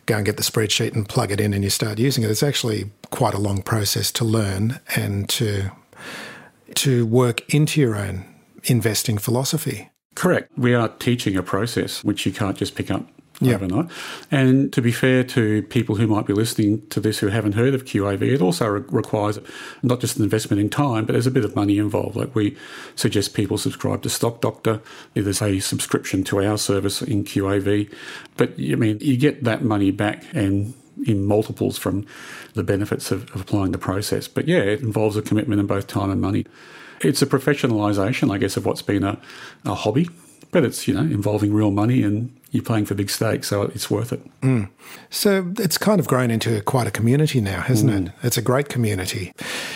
go 0.08 0.16
and 0.16 0.26
get 0.26 0.38
the 0.38 0.44
spreadsheet 0.44 0.96
and 0.96 1.08
plug 1.08 1.32
it 1.32 1.40
in 1.40 1.54
and 1.54 1.64
you 1.64 1.70
start 1.70 2.00
using 2.00 2.24
it. 2.24 2.32
It's 2.32 2.42
actually 2.42 2.90
quite 3.12 3.36
a 3.36 3.38
long 3.38 3.62
process 3.62 4.12
to 4.14 4.26
learn 4.26 4.80
and 4.96 5.30
to 5.30 5.72
to 6.76 7.06
work 7.06 7.54
into 7.54 7.80
your 7.80 7.96
own 7.96 8.26
investing 8.64 9.18
philosophy. 9.18 9.90
Correct. 10.16 10.52
We 10.58 10.74
are 10.74 10.90
teaching 10.90 11.36
a 11.36 11.44
process 11.44 12.04
which 12.04 12.26
you 12.26 12.32
can't 12.32 12.58
just 12.58 12.76
pick 12.76 12.90
up 12.90 13.06
Yeah. 13.40 13.54
overnight. 13.56 13.92
And 14.32 14.74
to 14.74 14.82
be 14.82 14.92
fair 14.92 15.24
to 15.24 15.62
people 15.64 15.96
who 15.96 16.08
might 16.08 16.26
be 16.26 16.34
listening 16.34 16.88
to 16.88 17.00
this 17.00 17.20
who 17.20 17.28
haven't 17.28 17.54
heard 17.54 17.76
of 17.76 17.86
QAV, 17.86 18.22
it 18.24 18.42
also 18.42 18.68
re- 18.68 18.84
requires 18.88 19.40
not 19.84 20.00
just 20.00 20.18
an 20.18 20.24
investment 20.24 20.60
in 20.60 20.70
time, 20.70 21.06
but 21.06 21.14
there's 21.14 21.28
a 21.28 21.32
bit 21.32 21.46
of 21.46 21.56
money 21.56 21.78
involved. 21.78 22.16
Like 22.16 22.34
we 22.34 22.58
suggest 22.96 23.36
people 23.36 23.60
subscribe 23.60 24.02
to 24.04 24.10
Stock 24.10 24.42
Doctor. 24.42 24.82
There's 25.14 25.42
a 25.42 25.60
subscription 25.60 26.24
to 26.26 26.44
our 26.44 26.58
service 26.58 27.04
in 27.04 27.24
QAV. 27.24 27.94
But 28.38 28.54
I 28.58 28.76
mean, 28.76 28.98
you 29.02 29.18
get 29.18 29.44
that 29.44 29.64
money 29.64 29.92
back 29.92 30.24
and 30.34 30.74
in 31.06 31.24
multiples 31.26 31.78
from 31.78 32.08
the 32.56 32.64
benefits 32.64 33.12
of, 33.12 33.30
of 33.36 33.42
applying 33.42 33.72
the 33.72 33.78
process. 33.78 34.28
But 34.28 34.48
yeah, 34.48 34.62
it 34.62 34.82
involves 34.82 35.16
a 35.16 35.22
commitment 35.22 35.60
in 35.60 35.68
both 35.68 35.86
time 35.86 36.10
and 36.10 36.20
money. 36.20 36.48
It's 37.02 37.22
a 37.22 37.28
professionalisation, 37.28 38.34
I 38.34 38.40
guess, 38.40 38.58
of 38.58 38.66
what's 38.66 38.82
been 38.82 39.04
a, 39.04 39.20
a 39.64 39.76
hobby 39.76 40.10
but 40.52 40.64
it's 40.64 40.88
you 40.88 40.94
know 40.94 41.02
involving 41.02 41.54
real 41.54 41.72
money 41.72 42.04
and 42.04 42.34
you're 42.52 42.64
playing 42.64 42.86
for 42.86 42.96
big 42.96 43.10
stakes, 43.10 43.48
so 43.48 43.64
it's 43.64 43.92
worth 43.92 44.14
it. 44.14 44.22
Mm. 44.42 44.70
So 45.10 45.54
it's 45.60 45.78
kind 45.78 46.00
of 46.00 46.08
grown 46.08 46.32
into 46.32 46.62
quite 46.62 46.88
a 46.88 46.92
community 46.92 47.42
now, 47.42 47.62
hasn't 47.62 47.92
mm. 47.92 48.08
it? 48.08 48.14
It's 48.24 48.38
a 48.38 48.42
great 48.42 48.70
community. 48.70 49.34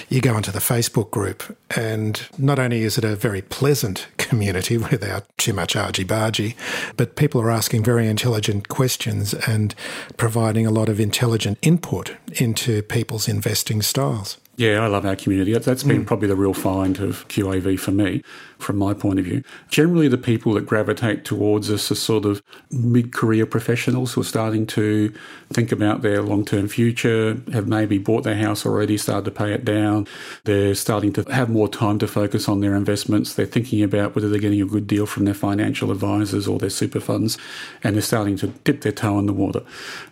You 0.10 0.22
go 0.22 0.38
into 0.38 0.52
the 0.52 0.60
Facebook 0.60 1.12
group, 1.12 1.56
and 1.76 2.22
not 2.38 2.60
only 2.60 2.82
is 2.82 2.98
it 2.98 3.04
a 3.04 3.16
very 3.16 3.42
pleasant 3.42 4.08
community 4.18 4.78
without 4.78 5.26
too 5.38 5.54
much 5.54 5.76
argy 5.76 6.06
bargy, 6.06 6.56
but 6.96 7.16
people 7.16 7.42
are 7.42 7.52
asking 7.52 7.84
very 7.84 8.08
intelligent 8.08 8.70
questions 8.70 9.34
and 9.34 9.76
providing 10.18 10.66
a 10.66 10.72
lot 10.72 10.88
of 10.90 11.00
intelligent 11.00 11.58
input 11.62 12.16
into 12.40 12.82
people's 12.84 13.28
investing 13.28 13.82
styles. 13.82 14.38
Yeah, 14.58 14.84
I 14.84 14.88
love 14.88 15.06
our 15.06 15.16
community. 15.16 15.54
That- 15.54 15.64
That's 15.64 15.84
been 15.84 16.04
mm. 16.04 16.08
probably 16.08 16.28
the 16.28 16.36
real 16.36 16.54
find 16.54 17.00
of 17.00 17.28
QAV 17.30 17.80
for 17.80 17.92
me, 17.92 18.22
from 18.62 18.78
my 18.78 18.94
point 18.94 19.20
of 19.20 19.26
view. 19.26 19.44
Generally, 19.70 20.10
the 20.10 20.18
people 20.18 20.54
that 20.54 20.66
gravitate 20.66 21.26
towards 21.26 21.70
us 21.70 21.92
are 21.92 21.96
sort 21.96 22.26
of 22.26 22.42
mid 22.70 23.12
career 23.12 23.46
professionals 23.46 24.14
who 24.14 24.22
are 24.22 24.26
starting 24.26 24.66
to 24.68 25.14
think 25.52 25.72
about 25.72 26.02
their 26.02 26.22
long 26.22 26.46
term 26.46 26.68
future, 26.68 27.42
have 27.52 27.68
maybe 27.68 27.98
bought 27.98 28.24
their 28.24 28.36
house 28.36 28.66
already, 28.66 28.98
started 28.98 29.26
to 29.26 29.32
pay 29.32 29.54
it 29.54 29.66
down. 29.66 30.08
They're 30.44 30.76
starting 30.76 31.14
to 31.14 31.24
have 31.32 31.50
more 31.50 31.68
time 31.68 32.00
to 32.00 32.08
focus 32.08 32.48
on 32.48 32.62
their 32.62 32.76
investments. 32.76 33.34
They're 33.34 33.46
thinking 33.46 33.84
about 33.84 34.16
whether 34.16 34.30
they're 34.30 34.40
getting 34.40 34.62
a 34.62 34.66
good 34.66 34.88
deal 34.88 35.06
from 35.06 35.26
their 35.26 35.34
financial 35.34 35.92
advisors 35.92 36.48
or 36.48 36.60
their 36.60 36.70
super 36.70 37.00
funds, 37.00 37.38
and 37.84 37.96
they're 37.96 38.02
starting 38.02 38.38
to 38.38 38.48
dip 38.48 38.82
their 38.82 38.92
toe 38.92 39.20
in 39.20 39.26
the 39.26 39.34
water. 39.34 39.62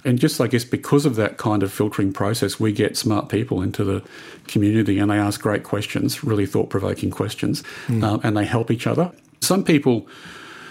And 0.03 0.20
just, 0.20 0.39
I 0.41 0.48
guess, 0.48 0.63
because 0.63 1.06
of 1.06 1.15
that 1.15 1.38
kind 1.38 1.63
of 1.63 1.72
filtering 1.72 2.13
process, 2.13 2.60
we 2.60 2.72
get 2.72 2.98
smart 2.98 3.29
people 3.29 3.62
into 3.62 3.84
the 3.84 4.03
community 4.48 5.00
and 5.00 5.12
they 5.12 5.18
ask 5.18 5.41
great 5.41 5.63
questions, 5.63 6.24
really 6.24 6.46
thought 6.46 6.70
provoking 6.70 7.12
questions, 7.12 7.63
um, 8.03 8.20
and 8.24 8.36
they 8.39 8.46
help 8.46 8.72
each 8.72 8.88
other. 8.88 9.12
Some 9.41 9.63
people 9.63 10.08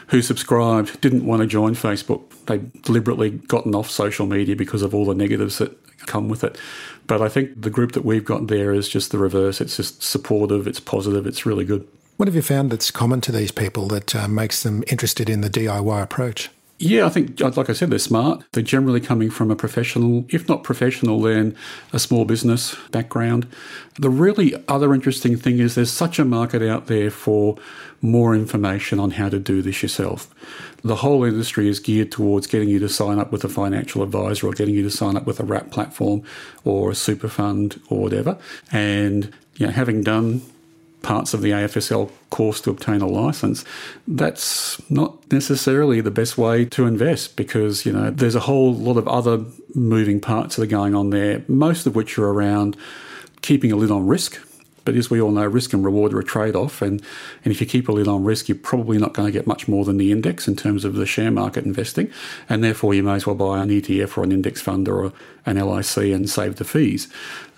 who 0.08 0.22
subscribed 0.22 1.00
didn't 1.00 1.26
want 1.26 1.42
to 1.42 1.46
join 1.46 1.74
Facebook. 1.74 2.22
They 2.46 2.58
deliberately 2.82 3.30
gotten 3.30 3.74
off 3.74 3.90
social 3.90 4.26
media 4.26 4.56
because 4.56 4.82
of 4.82 4.94
all 4.94 5.04
the 5.04 5.14
negatives 5.14 5.58
that 5.58 5.76
come 6.06 6.28
with 6.28 6.42
it. 6.42 6.58
But 7.06 7.20
I 7.20 7.28
think 7.28 7.60
the 7.60 7.70
group 7.70 7.92
that 7.92 8.04
we've 8.04 8.24
got 8.24 8.46
there 8.46 8.72
is 8.72 8.88
just 8.88 9.10
the 9.10 9.18
reverse. 9.18 9.60
It's 9.60 9.76
just 9.76 10.02
supportive, 10.02 10.66
it's 10.66 10.80
positive, 10.80 11.26
it's 11.26 11.44
really 11.44 11.64
good. 11.64 11.86
What 12.16 12.26
have 12.26 12.34
you 12.34 12.42
found 12.42 12.70
that's 12.72 12.90
common 12.90 13.20
to 13.22 13.32
these 13.32 13.52
people 13.52 13.86
that 13.88 14.14
uh, 14.16 14.26
makes 14.26 14.62
them 14.62 14.82
interested 14.88 15.30
in 15.30 15.40
the 15.42 15.50
DIY 15.50 16.02
approach? 16.02 16.50
Yeah, 16.80 17.06
I 17.06 17.08
think, 17.08 17.40
uh, 17.40 17.50
like 17.56 17.68
I 17.68 17.72
said, 17.72 17.90
they're 17.90 17.98
smart. 17.98 18.44
They're 18.52 18.62
generally 18.62 19.00
coming 19.00 19.30
from 19.30 19.50
a 19.50 19.56
professional, 19.56 20.24
if 20.28 20.48
not 20.48 20.62
professional, 20.62 21.20
then 21.20 21.56
a 21.92 21.98
small 21.98 22.24
business 22.24 22.76
background. 22.92 23.48
The 23.98 24.10
really 24.10 24.54
other 24.68 24.94
interesting 24.94 25.36
thing 25.36 25.58
is 25.58 25.74
there's 25.74 25.90
such 25.90 26.20
a 26.20 26.24
market 26.24 26.62
out 26.62 26.86
there 26.86 27.10
for 27.10 27.56
more 28.00 28.32
information 28.32 29.00
on 29.00 29.10
how 29.12 29.28
to 29.28 29.40
do 29.40 29.60
this 29.60 29.82
yourself. 29.82 30.32
The 30.84 30.96
whole 30.96 31.24
industry 31.24 31.68
is 31.68 31.80
geared 31.80 32.12
towards 32.12 32.46
getting 32.46 32.68
you 32.68 32.78
to 32.78 32.88
sign 32.88 33.18
up 33.18 33.32
with 33.32 33.42
a 33.42 33.48
financial 33.48 34.04
advisor 34.04 34.46
or 34.46 34.52
getting 34.52 34.76
you 34.76 34.84
to 34.84 34.90
sign 34.90 35.16
up 35.16 35.26
with 35.26 35.40
a 35.40 35.44
wrap 35.44 35.72
platform 35.72 36.22
or 36.64 36.92
a 36.92 36.94
super 36.94 37.28
fund 37.28 37.80
or 37.88 38.02
whatever. 38.02 38.38
And, 38.70 39.34
you 39.56 39.66
know, 39.66 39.72
having 39.72 40.04
done 40.04 40.42
parts 41.02 41.32
of 41.34 41.42
the 41.42 41.50
AFSL 41.50 42.10
course 42.30 42.60
to 42.62 42.70
obtain 42.70 43.00
a 43.00 43.06
license, 43.06 43.64
that's 44.06 44.80
not 44.90 45.30
necessarily 45.30 46.00
the 46.00 46.10
best 46.10 46.36
way 46.36 46.64
to 46.66 46.86
invest 46.86 47.36
because, 47.36 47.86
you 47.86 47.92
know, 47.92 48.10
there's 48.10 48.34
a 48.34 48.40
whole 48.40 48.74
lot 48.74 48.96
of 48.96 49.06
other 49.08 49.44
moving 49.74 50.20
parts 50.20 50.56
that 50.56 50.62
are 50.62 50.66
going 50.66 50.94
on 50.94 51.10
there, 51.10 51.42
most 51.48 51.86
of 51.86 51.94
which 51.94 52.18
are 52.18 52.28
around 52.28 52.76
keeping 53.42 53.72
a 53.72 53.76
lid 53.76 53.90
on 53.90 54.06
risk. 54.06 54.40
But 54.84 54.96
as 54.96 55.10
we 55.10 55.20
all 55.20 55.30
know, 55.30 55.44
risk 55.44 55.74
and 55.74 55.84
reward 55.84 56.14
are 56.14 56.18
a 56.18 56.24
trade 56.24 56.56
off. 56.56 56.80
And, 56.80 57.02
and 57.44 57.52
if 57.52 57.60
you 57.60 57.66
keep 57.66 57.90
a 57.90 57.92
lid 57.92 58.08
on 58.08 58.24
risk, 58.24 58.48
you're 58.48 58.56
probably 58.56 58.96
not 58.96 59.12
going 59.12 59.26
to 59.26 59.32
get 59.32 59.46
much 59.46 59.68
more 59.68 59.84
than 59.84 59.98
the 59.98 60.10
index 60.10 60.48
in 60.48 60.56
terms 60.56 60.82
of 60.82 60.94
the 60.94 61.04
share 61.04 61.30
market 61.30 61.66
investing. 61.66 62.10
And 62.48 62.64
therefore, 62.64 62.94
you 62.94 63.02
may 63.02 63.16
as 63.16 63.26
well 63.26 63.36
buy 63.36 63.62
an 63.62 63.68
ETF 63.68 64.16
or 64.16 64.24
an 64.24 64.32
index 64.32 64.62
fund 64.62 64.88
or 64.88 65.12
an 65.44 65.58
LIC 65.58 65.96
and 65.98 66.30
save 66.30 66.56
the 66.56 66.64
fees. 66.64 67.06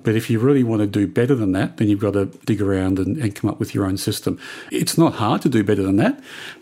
But 0.02 0.14
if 0.16 0.30
you 0.30 0.38
really 0.38 0.62
want 0.62 0.80
to 0.80 0.86
do 0.86 1.06
better 1.06 1.34
than 1.34 1.52
that, 1.52 1.76
then 1.76 1.88
you've 1.88 2.00
got 2.00 2.14
to 2.14 2.26
dig 2.46 2.60
around 2.60 2.98
and, 2.98 3.16
and, 3.18 3.34
come 3.34 3.50
up 3.50 3.58
with 3.58 3.74
your 3.74 3.84
own 3.84 3.96
system. 3.96 4.38
It's 4.70 4.98
not 4.98 5.14
hard 5.14 5.42
to 5.42 5.48
do 5.48 5.62
better 5.62 5.82
than 5.82 5.96
that. 5.96 6.20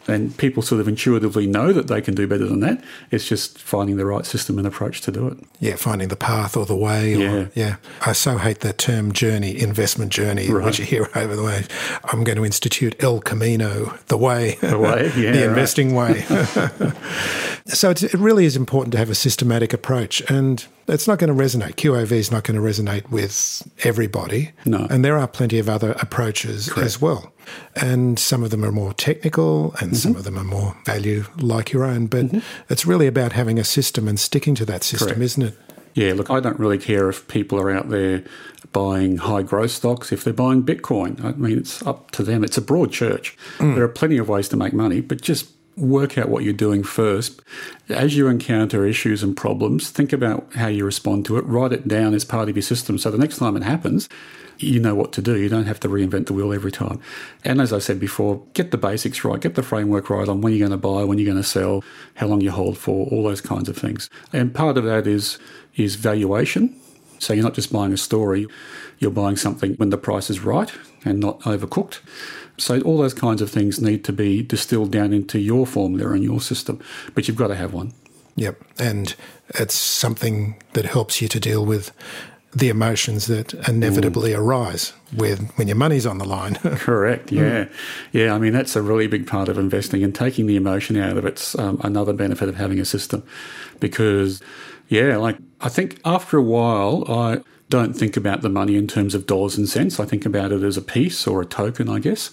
And 0.08 0.36
people 0.38 0.62
sort 0.62 0.80
of 0.80 0.88
intuitively 0.88 1.46
know 1.46 1.72
that 1.72 1.86
they 1.88 2.00
can 2.00 2.14
do 2.14 2.26
better 2.26 2.46
than 2.46 2.60
that. 2.60 2.82
It's 3.10 3.28
just 3.28 3.58
finding 3.60 3.96
the 3.98 4.06
right 4.06 4.24
system 4.24 4.56
and 4.58 4.66
approach 4.66 5.02
to 5.02 5.12
do 5.12 5.28
it. 5.28 5.38
Yeah, 5.60 5.76
finding 5.76 6.08
the 6.08 6.16
path 6.16 6.56
or 6.56 6.64
the 6.66 6.74
way. 6.76 7.14
Or, 7.14 7.18
Yeah. 7.18 7.46
yeah. 7.54 7.76
I 8.06 8.12
so 8.12 8.38
hate 8.38 8.60
that 8.60 8.78
term 8.78 9.12
journey, 9.12 9.60
investment 9.60 10.10
journey, 10.10 10.50
Right. 10.50 10.64
which 10.64 10.78
you 10.78 10.86
hear 10.86 11.08
over 11.14 11.36
the 11.36 11.42
way. 11.44 11.64
I'm 12.04 12.24
going 12.24 12.36
to 12.38 12.44
institute 12.46 12.96
El 13.00 13.20
Camino, 13.20 13.96
the 14.06 14.16
way. 14.16 14.56
The 14.62 14.78
way, 14.78 15.12
yeah, 15.16 15.32
the 15.32 15.44
investing 15.44 15.94
way. 15.94 16.22
so 17.66 17.90
it's, 17.90 18.02
it 18.02 18.14
really 18.14 18.44
is 18.46 18.56
important 18.56 18.92
to 18.92 18.98
have 18.98 19.10
a 19.10 19.14
systematic 19.14 19.72
approach. 19.72 20.22
And 20.30 20.64
it's 20.86 21.06
not 21.06 21.18
going 21.18 21.36
to 21.36 21.42
resonate. 21.44 21.74
QAV 21.76 22.12
is 22.12 22.30
not 22.32 22.44
going 22.44 22.56
to 22.60 22.66
resonate 22.66 23.10
with 23.10 23.62
everybody. 23.84 24.52
No. 24.64 24.86
And 24.90 25.04
there 25.04 25.18
are 25.18 25.28
plenty 25.28 25.58
of 25.58 25.68
other 25.68 25.92
approaches 26.00 26.70
as 26.78 27.00
well. 27.00 27.32
And 27.76 28.18
some 28.18 28.42
of 28.42 28.50
them 28.50 28.64
are 28.64 28.72
more 28.72 28.92
technical 28.94 29.74
and 29.80 29.96
some 29.96 30.12
Mm-hmm. 30.12 30.18
of 30.18 30.24
them 30.24 30.38
are 30.38 30.44
more 30.44 30.76
value 30.84 31.24
like 31.38 31.72
your 31.72 31.84
own. 31.84 32.06
But 32.06 32.26
it's 32.68 32.86
really 32.86 33.06
about 33.06 33.32
having 33.32 33.58
a 33.58 33.64
system 33.64 34.08
and 34.08 34.18
sticking 34.18 34.54
to 34.56 34.64
that 34.66 34.82
system, 34.82 35.08
Correct. 35.08 35.22
isn't 35.22 35.42
it? 35.42 35.58
Yeah, 35.94 36.12
look, 36.14 36.30
I 36.30 36.38
don't 36.40 36.58
really 36.60 36.78
care 36.78 37.08
if 37.08 37.26
people 37.28 37.58
are 37.58 37.70
out 37.70 37.88
there 37.88 38.22
buying 38.72 39.16
high 39.16 39.42
growth 39.42 39.70
stocks, 39.72 40.12
if 40.12 40.22
they're 40.22 40.32
buying 40.32 40.62
Bitcoin. 40.62 41.24
I 41.24 41.32
mean, 41.32 41.58
it's 41.58 41.84
up 41.86 42.10
to 42.12 42.22
them. 42.22 42.44
It's 42.44 42.56
a 42.58 42.62
broad 42.62 42.92
church. 42.92 43.36
There 43.58 43.82
are 43.82 43.88
plenty 43.88 44.18
of 44.18 44.28
ways 44.28 44.48
to 44.50 44.56
make 44.56 44.72
money, 44.72 45.00
but 45.00 45.20
just 45.20 45.50
work 45.78 46.18
out 46.18 46.28
what 46.28 46.44
you're 46.44 46.52
doing 46.52 46.82
first. 46.82 47.40
As 47.88 48.16
you 48.16 48.28
encounter 48.28 48.86
issues 48.86 49.22
and 49.22 49.36
problems, 49.36 49.90
think 49.90 50.12
about 50.12 50.52
how 50.54 50.68
you 50.68 50.84
respond 50.84 51.24
to 51.26 51.38
it, 51.38 51.44
write 51.46 51.72
it 51.72 51.88
down 51.88 52.14
as 52.14 52.24
part 52.24 52.48
of 52.48 52.56
your 52.56 52.62
system. 52.62 52.98
So 52.98 53.10
the 53.10 53.18
next 53.18 53.38
time 53.38 53.56
it 53.56 53.62
happens, 53.62 54.08
you 54.58 54.80
know 54.80 54.94
what 54.94 55.12
to 55.12 55.22
do. 55.22 55.36
You 55.36 55.48
don't 55.48 55.66
have 55.66 55.80
to 55.80 55.88
reinvent 55.88 56.26
the 56.26 56.32
wheel 56.32 56.52
every 56.52 56.72
time. 56.72 57.00
And 57.44 57.60
as 57.60 57.72
I 57.72 57.78
said 57.78 58.00
before, 58.00 58.42
get 58.54 58.70
the 58.70 58.78
basics 58.78 59.24
right, 59.24 59.40
get 59.40 59.54
the 59.54 59.62
framework 59.62 60.10
right 60.10 60.28
on 60.28 60.40
when 60.40 60.52
you're 60.52 60.68
going 60.68 60.78
to 60.78 60.88
buy, 60.88 61.04
when 61.04 61.18
you're 61.18 61.30
going 61.32 61.42
to 61.42 61.48
sell, 61.48 61.84
how 62.14 62.26
long 62.26 62.40
you 62.40 62.50
hold 62.50 62.76
for, 62.76 63.06
all 63.06 63.22
those 63.22 63.40
kinds 63.40 63.68
of 63.68 63.76
things. 63.76 64.10
And 64.32 64.54
part 64.54 64.76
of 64.76 64.84
that 64.84 65.06
is 65.06 65.38
is 65.76 65.94
valuation. 65.94 66.74
So 67.20 67.32
you're 67.32 67.44
not 67.44 67.54
just 67.54 67.72
buying 67.72 67.92
a 67.92 67.96
story, 67.96 68.46
you're 68.98 69.10
buying 69.10 69.36
something 69.36 69.74
when 69.74 69.90
the 69.90 69.98
price 69.98 70.30
is 70.30 70.40
right 70.40 70.72
and 71.04 71.20
not 71.20 71.40
overcooked. 71.40 72.00
So 72.58 72.80
all 72.80 72.98
those 72.98 73.14
kinds 73.14 73.40
of 73.40 73.50
things 73.50 73.80
need 73.80 74.04
to 74.04 74.12
be 74.12 74.42
distilled 74.42 74.90
down 74.90 75.12
into 75.12 75.38
your 75.38 75.66
formula 75.66 76.12
and 76.12 76.24
your 76.24 76.40
system, 76.40 76.80
but 77.14 77.28
you've 77.28 77.36
got 77.36 77.48
to 77.48 77.54
have 77.54 77.72
one. 77.72 77.92
Yep. 78.36 78.62
And 78.78 79.14
it's 79.50 79.74
something 79.74 80.60
that 80.72 80.84
helps 80.84 81.22
you 81.22 81.28
to 81.28 81.40
deal 81.40 81.64
with 81.64 81.92
the 82.54 82.68
emotions 82.68 83.26
that 83.26 83.52
inevitably 83.68 84.32
arise 84.32 84.92
with 85.14 85.50
when 85.56 85.68
your 85.68 85.76
money's 85.76 86.06
on 86.06 86.18
the 86.18 86.24
line. 86.24 86.54
Correct. 86.56 87.30
Yeah, 87.30 87.68
yeah. 88.12 88.34
I 88.34 88.38
mean, 88.38 88.52
that's 88.52 88.74
a 88.74 88.82
really 88.82 89.06
big 89.06 89.26
part 89.26 89.48
of 89.48 89.58
investing, 89.58 90.02
and 90.02 90.14
taking 90.14 90.46
the 90.46 90.56
emotion 90.56 90.96
out 90.96 91.18
of 91.18 91.26
it's 91.26 91.58
um, 91.58 91.78
another 91.84 92.12
benefit 92.12 92.48
of 92.48 92.56
having 92.56 92.80
a 92.80 92.84
system, 92.84 93.22
because 93.80 94.40
yeah, 94.88 95.16
like 95.18 95.36
I 95.60 95.68
think 95.68 96.00
after 96.04 96.38
a 96.38 96.42
while, 96.42 97.04
I 97.06 97.42
don't 97.68 97.92
think 97.92 98.16
about 98.16 98.40
the 98.40 98.48
money 98.48 98.76
in 98.76 98.86
terms 98.86 99.14
of 99.14 99.26
dollars 99.26 99.58
and 99.58 99.68
cents. 99.68 100.00
I 100.00 100.06
think 100.06 100.24
about 100.24 100.52
it 100.52 100.62
as 100.62 100.76
a 100.78 100.82
piece 100.82 101.26
or 101.26 101.42
a 101.42 101.46
token, 101.46 101.88
I 101.88 101.98
guess. 101.98 102.30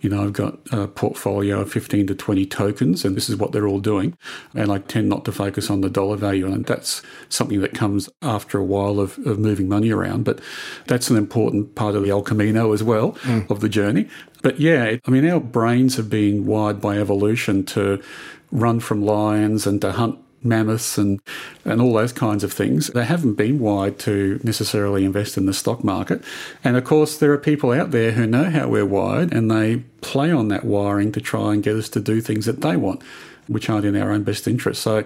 You 0.00 0.08
know, 0.08 0.24
I've 0.24 0.32
got 0.32 0.58
a 0.72 0.88
portfolio 0.88 1.60
of 1.60 1.70
15 1.70 2.06
to 2.06 2.14
20 2.14 2.46
tokens, 2.46 3.04
and 3.04 3.14
this 3.14 3.28
is 3.28 3.36
what 3.36 3.52
they're 3.52 3.66
all 3.66 3.80
doing. 3.80 4.16
And 4.54 4.72
I 4.72 4.78
tend 4.78 5.08
not 5.08 5.24
to 5.26 5.32
focus 5.32 5.68
on 5.68 5.82
the 5.82 5.90
dollar 5.90 6.16
value. 6.16 6.46
And 6.46 6.64
that's 6.64 7.02
something 7.28 7.60
that 7.60 7.74
comes 7.74 8.08
after 8.22 8.58
a 8.58 8.64
while 8.64 8.98
of, 8.98 9.18
of 9.26 9.38
moving 9.38 9.68
money 9.68 9.90
around. 9.90 10.24
But 10.24 10.40
that's 10.86 11.10
an 11.10 11.16
important 11.16 11.74
part 11.74 11.94
of 11.94 12.02
the 12.02 12.10
El 12.10 12.22
Camino 12.22 12.72
as 12.72 12.82
well, 12.82 13.10
hmm. 13.22 13.40
of 13.50 13.60
the 13.60 13.68
journey. 13.68 14.08
But 14.42 14.58
yeah, 14.58 14.96
I 15.04 15.10
mean, 15.10 15.28
our 15.28 15.40
brains 15.40 15.96
have 15.96 16.08
been 16.08 16.46
wired 16.46 16.80
by 16.80 16.96
evolution 16.98 17.64
to 17.66 18.02
run 18.50 18.80
from 18.80 19.02
lions 19.02 19.66
and 19.66 19.80
to 19.82 19.92
hunt 19.92 20.18
mammoths 20.42 20.98
and, 20.98 21.20
and 21.64 21.80
all 21.80 21.92
those 21.94 22.12
kinds 22.12 22.44
of 22.44 22.52
things. 22.52 22.88
They 22.88 23.04
haven't 23.04 23.34
been 23.34 23.58
wired 23.58 23.98
to 24.00 24.40
necessarily 24.42 25.04
invest 25.04 25.36
in 25.36 25.46
the 25.46 25.52
stock 25.52 25.82
market. 25.82 26.22
And 26.64 26.76
of 26.76 26.84
course, 26.84 27.18
there 27.18 27.32
are 27.32 27.38
people 27.38 27.72
out 27.72 27.90
there 27.90 28.12
who 28.12 28.26
know 28.26 28.50
how 28.50 28.68
we're 28.68 28.86
wired 28.86 29.32
and 29.32 29.50
they 29.50 29.78
play 30.00 30.30
on 30.30 30.48
that 30.48 30.64
wiring 30.64 31.12
to 31.12 31.20
try 31.20 31.52
and 31.52 31.62
get 31.62 31.76
us 31.76 31.88
to 31.90 32.00
do 32.00 32.20
things 32.20 32.46
that 32.46 32.60
they 32.60 32.76
want, 32.76 33.02
which 33.46 33.68
aren't 33.68 33.84
in 33.84 33.96
our 33.96 34.12
own 34.12 34.22
best 34.22 34.46
interest. 34.46 34.82
So 34.82 35.04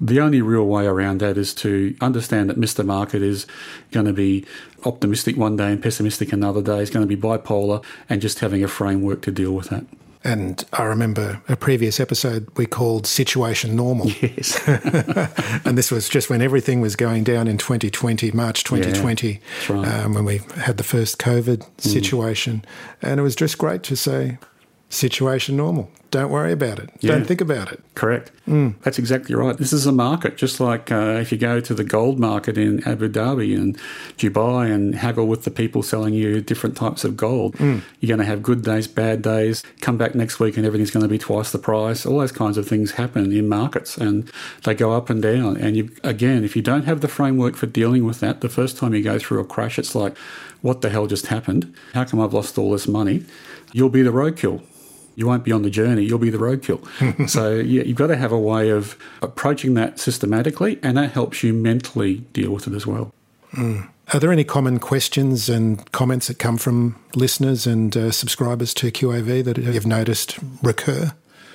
the 0.00 0.20
only 0.20 0.42
real 0.42 0.66
way 0.66 0.86
around 0.86 1.20
that 1.20 1.38
is 1.38 1.54
to 1.54 1.96
understand 2.00 2.50
that 2.50 2.58
Mr. 2.58 2.84
Market 2.84 3.22
is 3.22 3.46
going 3.92 4.06
to 4.06 4.12
be 4.12 4.44
optimistic 4.84 5.36
one 5.36 5.56
day 5.56 5.70
and 5.72 5.82
pessimistic 5.82 6.32
another 6.32 6.62
day. 6.62 6.80
It's 6.80 6.90
going 6.90 7.08
to 7.08 7.16
be 7.16 7.20
bipolar 7.20 7.84
and 8.08 8.20
just 8.20 8.40
having 8.40 8.64
a 8.64 8.68
framework 8.68 9.22
to 9.22 9.30
deal 9.30 9.52
with 9.52 9.70
that. 9.70 9.84
And 10.24 10.64
I 10.72 10.84
remember 10.84 11.42
a 11.48 11.56
previous 11.56 12.00
episode 12.00 12.48
we 12.56 12.64
called 12.64 13.06
Situation 13.06 13.76
Normal. 13.76 14.08
Yes. 14.08 14.58
and 15.66 15.76
this 15.76 15.90
was 15.90 16.08
just 16.08 16.30
when 16.30 16.40
everything 16.40 16.80
was 16.80 16.96
going 16.96 17.24
down 17.24 17.46
in 17.46 17.58
2020, 17.58 18.30
March 18.32 18.64
2020, 18.64 19.32
that's 19.32 19.70
right. 19.70 19.86
Mm. 19.86 20.04
um, 20.04 20.14
when 20.14 20.24
we 20.24 20.38
had 20.56 20.78
the 20.78 20.82
first 20.82 21.18
COVID 21.18 21.62
situation. 21.78 22.64
And 23.02 23.20
it 23.20 23.22
was 23.22 23.36
just 23.36 23.58
great 23.58 23.82
to 23.84 23.96
say, 23.96 24.38
situation 24.90 25.56
normal. 25.56 25.90
don't 26.10 26.30
worry 26.30 26.52
about 26.52 26.78
it. 26.78 26.90
Yeah. 27.00 27.12
Don't 27.16 27.26
think 27.26 27.40
about 27.40 27.72
it. 27.72 27.82
Correct. 27.96 28.30
That's 28.46 29.00
exactly 29.00 29.34
right. 29.34 29.56
This 29.58 29.72
is 29.72 29.84
a 29.84 29.90
market, 29.90 30.36
just 30.36 30.60
like 30.60 30.92
uh, 30.92 31.18
if 31.20 31.32
you 31.32 31.38
go 31.38 31.58
to 31.58 31.74
the 31.74 31.82
gold 31.82 32.20
market 32.20 32.56
in 32.56 32.84
Abu 32.86 33.08
Dhabi 33.08 33.56
and 33.56 33.76
Dubai 34.16 34.70
and 34.72 34.94
haggle 34.94 35.26
with 35.26 35.42
the 35.42 35.50
people 35.50 35.82
selling 35.82 36.14
you 36.14 36.40
different 36.40 36.76
types 36.76 37.02
of 37.02 37.16
gold. 37.16 37.58
You're 37.58 37.82
going 38.06 38.18
to 38.20 38.24
have 38.24 38.42
good 38.44 38.62
days, 38.62 38.86
bad 38.86 39.22
days. 39.22 39.64
Come 39.80 39.96
back 39.96 40.14
next 40.14 40.38
week 40.38 40.56
and 40.56 40.64
everything's 40.64 40.92
going 40.92 41.02
to 41.02 41.08
be 41.08 41.18
twice 41.18 41.50
the 41.50 41.58
price. 41.58 42.06
All 42.06 42.20
those 42.20 42.30
kinds 42.30 42.56
of 42.58 42.68
things 42.68 42.92
happen 42.92 43.32
in 43.32 43.48
markets 43.48 43.96
and 43.98 44.30
they 44.62 44.74
go 44.74 44.92
up 44.92 45.10
and 45.10 45.20
down. 45.20 45.56
And 45.56 45.76
you, 45.76 45.90
again, 46.04 46.44
if 46.44 46.54
you 46.54 46.62
don't 46.62 46.84
have 46.84 47.00
the 47.00 47.08
framework 47.08 47.56
for 47.56 47.66
dealing 47.66 48.04
with 48.04 48.20
that, 48.20 48.40
the 48.40 48.48
first 48.48 48.76
time 48.76 48.94
you 48.94 49.02
go 49.02 49.18
through 49.18 49.40
a 49.40 49.44
crash, 49.44 49.80
it's 49.80 49.96
like, 49.96 50.16
what 50.60 50.80
the 50.80 50.90
hell 50.90 51.08
just 51.08 51.26
happened? 51.26 51.74
How 51.92 52.04
come 52.04 52.20
I've 52.20 52.32
lost 52.34 52.56
all 52.56 52.70
this 52.70 52.86
money? 52.86 53.24
You'll 53.72 53.88
be 53.88 54.02
the 54.02 54.12
roadkill 54.12 54.62
you 55.16 55.26
won't 55.26 55.44
be 55.44 55.52
on 55.52 55.62
the 55.62 55.70
journey, 55.70 56.04
you'll 56.04 56.18
be 56.18 56.30
the 56.30 56.38
roadkill. 56.38 57.28
so 57.28 57.54
yeah, 57.54 57.82
you've 57.82 57.96
got 57.96 58.08
to 58.08 58.16
have 58.16 58.32
a 58.32 58.38
way 58.38 58.70
of 58.70 58.96
approaching 59.22 59.74
that 59.74 59.98
systematically, 59.98 60.78
and 60.82 60.96
that 60.96 61.12
helps 61.12 61.42
you 61.42 61.52
mentally 61.52 62.18
deal 62.32 62.50
with 62.50 62.66
it 62.66 62.74
as 62.74 62.86
well. 62.86 63.12
Are 64.12 64.20
there 64.20 64.32
any 64.32 64.44
common 64.44 64.78
questions 64.80 65.48
and 65.48 65.90
comments 65.92 66.26
that 66.26 66.38
come 66.38 66.58
from 66.58 66.96
listeners 67.14 67.66
and 67.66 67.96
uh, 67.96 68.10
subscribers 68.10 68.74
to 68.74 68.90
QAV 68.90 69.44
that 69.44 69.58
you've 69.58 69.86
noticed 69.86 70.38
recur? 70.62 71.12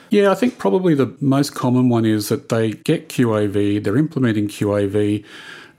Yeah, 0.10 0.32
I 0.32 0.36
think 0.36 0.58
probably 0.58 0.96
the 0.96 1.16
most 1.22 1.54
common 1.54 1.89
one 1.89 2.06
is 2.06 2.30
that 2.30 2.50
they 2.50 2.72
get 2.72 3.10
QAV, 3.10 3.84
they're 3.84 3.98
implementing 3.98 4.48
QAV, 4.48 5.24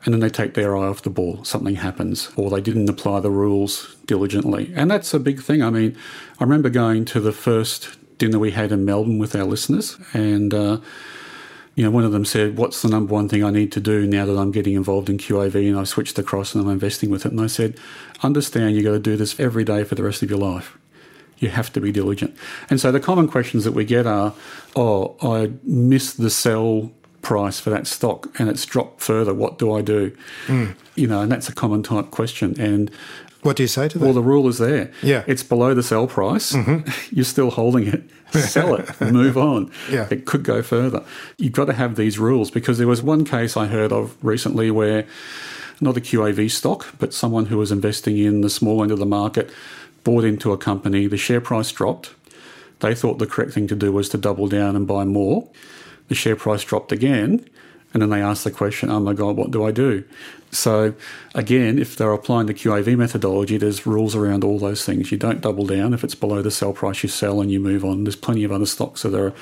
and 0.04 0.14
then 0.14 0.20
they 0.20 0.30
take 0.30 0.54
their 0.54 0.76
eye 0.76 0.86
off 0.86 1.02
the 1.02 1.10
ball. 1.10 1.44
Something 1.44 1.76
happens, 1.76 2.30
or 2.36 2.50
they 2.50 2.60
didn't 2.60 2.88
apply 2.88 3.20
the 3.20 3.30
rules 3.30 3.96
diligently. 4.06 4.72
And 4.74 4.90
that's 4.90 5.12
a 5.12 5.18
big 5.18 5.42
thing. 5.42 5.62
I 5.62 5.70
mean, 5.70 5.96
I 6.38 6.44
remember 6.44 6.70
going 6.70 7.04
to 7.06 7.20
the 7.20 7.32
first 7.32 7.96
dinner 8.18 8.38
we 8.38 8.52
had 8.52 8.72
in 8.72 8.84
Melbourne 8.84 9.18
with 9.18 9.34
our 9.34 9.44
listeners, 9.44 9.98
and 10.12 10.54
uh, 10.54 10.78
you 11.74 11.84
know, 11.84 11.90
one 11.90 12.04
of 12.04 12.12
them 12.12 12.24
said, 12.24 12.56
"What's 12.56 12.82
the 12.82 12.88
number 12.88 13.12
one 13.14 13.28
thing 13.28 13.44
I 13.44 13.50
need 13.50 13.72
to 13.72 13.80
do 13.80 14.06
now 14.06 14.26
that 14.26 14.36
I'm 14.36 14.52
getting 14.52 14.74
involved 14.74 15.08
in 15.08 15.18
QAV?" 15.18 15.68
And 15.68 15.78
I 15.78 15.84
switched 15.84 16.18
across 16.18 16.54
and 16.54 16.64
I'm 16.64 16.70
investing 16.70 17.10
with 17.10 17.26
it. 17.26 17.32
And 17.32 17.40
I 17.40 17.46
said, 17.46 17.78
"Understand, 18.22 18.76
you 18.76 18.82
got 18.82 18.92
to 18.92 18.98
do 18.98 19.16
this 19.16 19.38
every 19.38 19.64
day 19.64 19.84
for 19.84 19.94
the 19.94 20.02
rest 20.02 20.22
of 20.22 20.30
your 20.30 20.38
life." 20.38 20.76
You 21.38 21.48
have 21.48 21.72
to 21.72 21.80
be 21.80 21.90
diligent. 21.90 22.36
And 22.68 22.78
so 22.78 22.92
the 22.92 23.00
common 23.00 23.26
questions 23.26 23.64
that 23.64 23.72
we 23.72 23.86
get 23.86 24.06
are, 24.06 24.34
oh, 24.76 25.16
I 25.22 25.52
missed 25.64 26.20
the 26.20 26.28
sell 26.28 26.92
price 27.22 27.60
for 27.60 27.70
that 27.70 27.86
stock 27.86 28.28
and 28.38 28.48
it's 28.48 28.64
dropped 28.64 29.00
further. 29.00 29.34
What 29.34 29.58
do 29.58 29.72
I 29.72 29.82
do? 29.82 30.16
Hmm. 30.46 30.66
You 30.94 31.06
know, 31.06 31.20
and 31.20 31.30
that's 31.30 31.48
a 31.48 31.54
common 31.54 31.82
type 31.82 32.10
question. 32.10 32.58
And 32.60 32.90
What 33.42 33.56
do 33.56 33.62
you 33.62 33.68
say 33.68 33.88
to 33.88 33.98
that? 33.98 34.04
well, 34.04 34.14
the 34.14 34.22
rule 34.22 34.48
is 34.48 34.58
there. 34.58 34.90
Yeah. 35.02 35.24
It's 35.26 35.42
below 35.42 35.74
the 35.74 35.82
sell 35.82 36.06
price. 36.06 36.52
Mm-hmm. 36.52 36.88
You're 37.14 37.24
still 37.24 37.50
holding 37.50 37.86
it. 37.86 38.02
Sell 38.30 38.76
it. 38.76 39.00
Move 39.00 39.36
on. 39.36 39.72
Yeah. 39.90 40.06
It 40.08 40.24
could 40.24 40.44
go 40.44 40.62
further. 40.62 41.02
You've 41.36 41.52
got 41.52 41.64
to 41.64 41.72
have 41.72 41.96
these 41.96 42.16
rules 42.16 42.48
because 42.48 42.78
there 42.78 42.86
was 42.86 43.02
one 43.02 43.24
case 43.24 43.56
I 43.56 43.66
heard 43.66 43.90
of 43.92 44.16
recently 44.22 44.70
where 44.70 45.04
not 45.80 45.96
a 45.96 46.00
QAV 46.00 46.48
stock, 46.48 46.94
but 47.00 47.12
someone 47.12 47.46
who 47.46 47.58
was 47.58 47.72
investing 47.72 48.18
in 48.18 48.42
the 48.42 48.48
small 48.50 48.84
end 48.84 48.92
of 48.92 49.00
the 49.00 49.06
market 49.06 49.50
bought 50.04 50.22
into 50.22 50.52
a 50.52 50.56
company. 50.56 51.08
The 51.08 51.16
share 51.16 51.40
price 51.40 51.72
dropped. 51.72 52.14
They 52.78 52.94
thought 52.94 53.18
the 53.18 53.26
correct 53.26 53.52
thing 53.52 53.66
to 53.66 53.74
do 53.74 53.90
was 53.90 54.08
to 54.10 54.16
double 54.18 54.46
down 54.46 54.76
and 54.76 54.86
buy 54.86 55.04
more. 55.04 55.48
The 56.10 56.14
share 56.14 56.36
price 56.36 56.62
dropped 56.62 56.92
again. 56.92 57.48
And 57.92 58.02
then 58.02 58.10
they 58.10 58.22
asked 58.22 58.44
the 58.44 58.50
question, 58.50 58.90
oh 58.90 59.00
my 59.00 59.14
God, 59.14 59.36
what 59.36 59.50
do 59.50 59.64
I 59.64 59.72
do? 59.72 60.04
So, 60.52 60.94
again, 61.34 61.78
if 61.78 61.96
they're 61.96 62.12
applying 62.12 62.46
the 62.46 62.54
QAV 62.54 62.96
methodology, 62.96 63.56
there's 63.56 63.86
rules 63.86 64.14
around 64.14 64.44
all 64.44 64.58
those 64.58 64.84
things. 64.84 65.10
You 65.10 65.18
don't 65.18 65.40
double 65.40 65.66
down. 65.66 65.92
If 65.94 66.04
it's 66.04 66.14
below 66.14 66.42
the 66.42 66.50
sell 66.50 66.72
price, 66.72 67.02
you 67.02 67.08
sell 67.08 67.40
and 67.40 67.50
you 67.50 67.58
move 67.58 67.84
on. 67.84 68.04
There's 68.04 68.16
plenty 68.16 68.44
of 68.44 68.52
other 68.52 68.66
stocks 68.66 69.02
that 69.02 69.14
are 69.14 69.32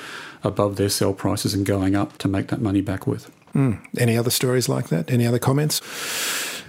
above 0.43 0.77
their 0.77 0.89
sell 0.89 1.13
prices 1.13 1.53
and 1.53 1.65
going 1.65 1.95
up 1.95 2.17
to 2.19 2.27
make 2.27 2.47
that 2.47 2.61
money 2.61 2.81
back 2.81 3.05
with. 3.05 3.25
Hmm. 3.53 3.73
Any 3.97 4.17
other 4.17 4.31
stories 4.31 4.69
like 4.69 4.87
that? 4.89 5.11
Any 5.11 5.27
other 5.27 5.39
comments 5.39 5.81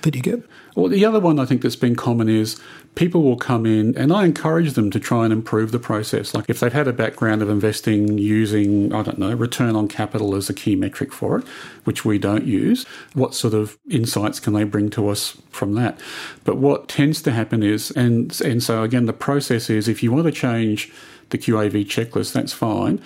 that 0.03 0.15
you 0.15 0.23
get? 0.23 0.43
Well, 0.81 0.89
the 0.89 1.05
other 1.05 1.21
one 1.21 1.39
I 1.39 1.45
think 1.45 1.61
that's 1.61 1.77
been 1.77 1.95
common 1.95 2.31
is 2.31 2.59
people 2.95 3.23
will 3.23 3.37
come 3.37 3.67
in, 3.67 3.95
and 3.99 4.11
I 4.11 4.25
encourage 4.25 4.73
them 4.73 4.91
to 4.93 4.99
try 4.99 5.25
and 5.25 5.33
improve 5.33 5.73
the 5.73 5.79
process. 5.79 6.33
Like 6.33 6.47
if 6.49 6.61
they've 6.61 6.73
had 6.73 6.89
a 6.89 6.93
background 6.95 7.43
of 7.43 7.51
investing 7.51 8.17
using, 8.17 8.91
I 8.95 9.03
don't 9.03 9.19
know, 9.19 9.35
return 9.35 9.77
on 9.77 9.89
capital 9.89 10.35
as 10.35 10.49
a 10.49 10.55
key 10.55 10.77
metric 10.77 11.13
for 11.13 11.41
it, 11.41 11.47
which 11.85 12.07
we 12.07 12.19
don't 12.19 12.47
use, 12.47 12.87
what 13.13 13.35
sort 13.35 13.53
of 13.53 13.77
insights 13.91 14.41
can 14.41 14.55
they 14.55 14.65
bring 14.65 14.89
to 14.91 15.11
us 15.11 15.37
from 15.51 15.75
that? 15.75 16.01
But 16.45 16.57
what 16.57 16.89
tends 16.89 17.21
to 17.23 17.31
happen 17.31 17.63
is, 17.63 17.91
and 17.91 18.41
and 18.41 18.63
so 18.63 18.83
again, 18.83 19.05
the 19.05 19.13
process 19.13 19.69
is 19.69 19.87
if 19.87 20.03
you 20.03 20.11
want 20.13 20.25
to 20.25 20.33
change 20.33 20.91
the 21.29 21.37
QAV 21.37 21.85
checklist, 21.85 22.33
that's 22.33 22.55
fine. 22.55 23.03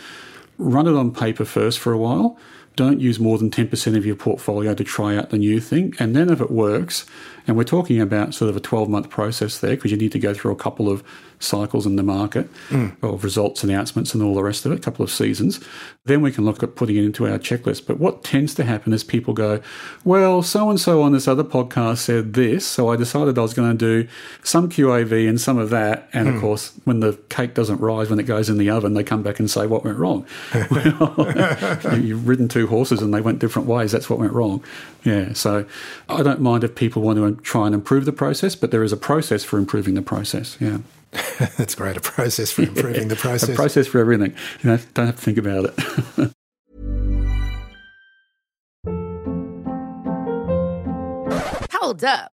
Run 0.59 0.87
it 0.87 0.95
on 0.95 1.13
paper 1.13 1.45
first 1.45 1.81
for 1.81 1.93
a 1.93 1.99
while. 1.99 2.39
Don't 2.77 3.01
use 3.01 3.21
more 3.21 3.39
than 3.39 3.51
10% 3.51 3.97
of 3.97 4.05
your 4.05 4.17
portfolio 4.17 4.75
to 4.75 4.83
try 4.83 5.17
out 5.17 5.31
the 5.31 5.39
new 5.39 5.61
thing. 5.61 5.95
And 6.01 6.17
then 6.17 6.29
if 6.29 6.41
it 6.41 6.51
works, 6.51 7.07
and 7.47 7.57
we're 7.57 7.65
talking 7.65 8.01
about 8.01 8.35
sort 8.35 8.49
of 8.49 8.57
a 8.57 8.61
12 8.61 8.89
month 8.89 9.11
process 9.11 9.59
there 9.59 9.77
because 9.77 9.91
you 9.91 9.97
need 9.97 10.13
to 10.13 10.19
go 10.19 10.35
through 10.35 10.53
a 10.53 10.57
couple 10.57 10.89
of 10.89 11.03
cycles 11.45 11.87
in 11.87 11.97
the 11.97 12.03
market 12.03 12.53
mm. 12.69 12.95
of 13.03 13.23
results 13.23 13.63
announcements 13.63 14.15
and 14.15 14.23
all 14.23 14.35
the 14.35 14.43
rest 14.43 14.65
of 14.65 14.73
it, 14.73 14.79
a 14.79 14.81
couple 14.81 15.03
of 15.03 15.11
seasons, 15.11 15.61
then 16.05 16.23
we 16.23 16.33
can 16.33 16.45
look 16.45 16.63
at 16.63 16.75
putting 16.75 16.97
it 16.97 17.05
into 17.05 17.27
our 17.27 17.39
checklist. 17.39 17.87
But 17.87 17.99
what 17.99 18.25
tends 18.25 18.55
to 18.55 18.65
happen 18.65 18.93
is 18.93 19.05
people 19.05 19.35
go, 19.35 19.61
well, 20.05 20.43
so 20.43 20.71
and 20.71 20.81
so 20.81 21.03
on 21.03 21.13
this 21.13 21.29
other 21.29 21.45
podcast 21.45 21.99
said 21.99 22.35
this, 22.35 22.67
so 22.67 22.91
I 22.91 22.97
decided 22.97 23.39
I 23.39 23.43
was 23.43 23.55
going 23.55 23.77
to 23.77 24.03
do 24.03 24.09
some 24.43 24.69
QAV 24.69 25.29
and 25.29 25.41
some 25.41 25.59
of 25.59 25.71
that. 25.71 26.09
And 26.13 26.29
of 26.29 26.37
mm. 26.37 26.41
course, 26.41 26.73
when 26.85 27.01
the 27.01 27.15
cake 27.29 27.55
doesn't 27.55 27.81
rise 27.81 28.11
when 28.11 28.19
it 28.19 28.25
goes 28.25 28.49
in 28.49 28.59
the 28.59 28.71
oven, 28.71 28.95
they 28.95 29.05
come 29.05 29.23
back 29.23 29.39
and 29.39 29.51
say, 29.51 29.67
what 29.67 29.85
went 29.85 29.99
wrong? 29.99 30.27
well, 30.71 31.99
you've 32.01 32.27
ridden 32.27 32.49
two 32.49 32.67
horses 32.67 33.03
and 33.03 33.13
they 33.13 33.21
went 33.21 33.39
different 33.39 33.69
ways. 33.69 33.93
That's 33.93 34.09
what 34.09 34.19
went 34.19 34.33
wrong. 34.33 34.63
Yeah. 35.05 35.35
So 35.35 35.67
I 36.09 36.23
don't 36.23 36.41
mind 36.41 36.65
if 36.65 36.75
people 36.75 37.03
want 37.03 37.19
to 37.19 37.43
try 37.43 37.67
and 37.67 37.75
improve 37.75 38.05
the 38.07 38.13
process, 38.13 38.57
but 38.57 38.71
there 38.71 38.83
is 38.83 38.93
a 38.93 38.97
process 38.97 39.45
for 39.45 39.59
improving 39.59 39.95
the 39.95 40.03
process. 40.03 40.57
Yeah. 40.61 40.79
That's 41.57 41.75
great. 41.75 41.97
A 41.97 42.01
process 42.01 42.51
for 42.51 42.63
improving 42.63 43.09
the 43.09 43.17
process. 43.17 43.43
A 43.51 43.55
process. 43.55 43.57
process 43.57 43.87
for 43.87 44.01
everything. 44.01 44.35
You 44.63 44.71
know, 44.71 44.79
don't 44.95 45.07
have 45.07 45.17
to 45.17 45.23
think 45.23 45.39
about 45.39 45.67
it. 45.67 46.33
Hold 51.73 52.03
up. 52.03 52.34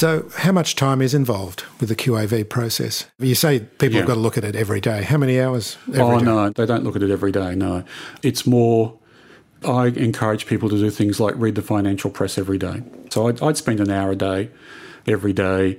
So, 0.00 0.30
how 0.34 0.50
much 0.50 0.76
time 0.76 1.02
is 1.02 1.12
involved 1.12 1.64
with 1.78 1.90
the 1.90 1.94
QAV 1.94 2.48
process? 2.48 3.04
You 3.18 3.34
say 3.34 3.60
people 3.60 3.98
have 3.98 4.06
got 4.06 4.14
to 4.14 4.20
look 4.20 4.38
at 4.38 4.44
it 4.44 4.56
every 4.56 4.80
day. 4.80 5.02
How 5.02 5.18
many 5.18 5.38
hours? 5.38 5.76
Every 5.88 6.00
oh 6.00 6.18
day? 6.18 6.24
no, 6.24 6.48
they 6.48 6.64
don't 6.64 6.84
look 6.84 6.96
at 6.96 7.02
it 7.02 7.10
every 7.10 7.30
day. 7.30 7.54
No, 7.54 7.84
it's 8.22 8.46
more. 8.46 8.96
I 9.62 9.88
encourage 9.88 10.46
people 10.46 10.70
to 10.70 10.78
do 10.78 10.88
things 10.88 11.20
like 11.20 11.34
read 11.36 11.54
the 11.54 11.60
financial 11.60 12.10
press 12.10 12.38
every 12.38 12.56
day. 12.56 12.82
So 13.10 13.28
I'd, 13.28 13.42
I'd 13.42 13.58
spend 13.58 13.78
an 13.78 13.90
hour 13.90 14.12
a 14.12 14.16
day, 14.16 14.48
every 15.06 15.34
day, 15.34 15.78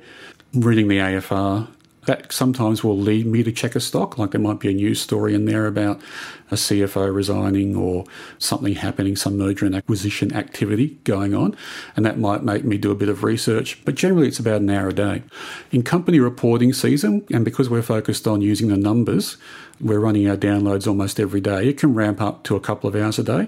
reading 0.54 0.88
the 0.88 1.00
AFR. 1.00 1.68
That 2.08 2.34
sometimes 2.34 2.84
will 2.84 2.98
lead 2.98 3.28
me 3.28 3.44
to 3.44 3.52
check 3.52 3.76
a 3.76 3.80
stock. 3.80 4.18
Like 4.18 4.32
there 4.32 4.42
might 4.42 4.60
be 4.60 4.70
a 4.70 4.74
news 4.74 5.00
story 5.00 5.36
in 5.36 5.46
there 5.46 5.68
about 5.68 6.02
a 6.50 6.56
CFO 6.56 7.14
resigning 7.14 7.76
or 7.76 8.06
something 8.40 8.74
happening, 8.74 9.16
some 9.16 9.38
merger 9.38 9.68
and 9.68 9.76
acquisition 9.76 10.34
activity 10.34 10.98
going 11.04 11.36
on, 11.36 11.56
and 11.96 12.04
that 12.06 12.18
might 12.18 12.44
make 12.44 12.66
me 12.66 12.78
do 12.78 12.90
a 12.90 12.96
bit 12.96 13.08
of 13.08 13.24
research. 13.24 13.84
But 13.86 13.96
generally, 13.96 14.28
it's 14.28 14.40
about 14.40 14.62
an 14.62 14.70
hour 14.70 14.90
a 14.90 14.94
day. 14.94 15.22
In 15.72 15.84
company 15.84 16.20
reporting 16.20 16.74
season, 16.74 17.26
and 17.32 17.46
because 17.46 17.70
we're 17.70 17.84
focused 17.84 18.28
on 18.28 18.42
using 18.42 18.70
the 18.70 18.78
numbers, 18.78 19.38
we're 19.80 20.00
running 20.00 20.28
our 20.28 20.38
downloads 20.38 20.88
almost 20.88 21.20
every 21.20 21.42
day. 21.42 21.70
It 21.70 21.78
can 21.78 21.94
ramp 21.94 22.20
up 22.20 22.44
to 22.46 22.56
a 22.56 22.60
couple 22.60 22.88
of 22.90 22.96
hours 22.96 23.20
a 23.20 23.24
day, 23.24 23.48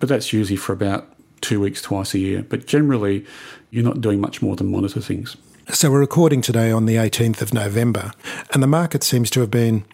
but 0.00 0.08
that's 0.08 0.32
usually 0.34 0.56
for 0.56 0.72
about 0.74 1.08
two 1.40 1.60
weeks, 1.60 1.80
twice 1.80 2.14
a 2.14 2.18
year. 2.18 2.42
But 2.42 2.66
generally, 2.66 3.24
you're 3.70 3.84
not 3.84 4.00
doing 4.00 4.20
much 4.20 4.42
more 4.42 4.56
than 4.56 4.70
monitor 4.70 5.00
things. 5.00 5.36
So, 5.72 5.90
we're 5.90 5.98
recording 5.98 6.42
today 6.42 6.70
on 6.70 6.86
the 6.86 6.94
18th 6.94 7.42
of 7.42 7.52
November, 7.52 8.12
and 8.54 8.62
the 8.62 8.68
market 8.68 9.02
seems 9.02 9.30
to 9.30 9.40
have 9.40 9.50
been 9.50 9.84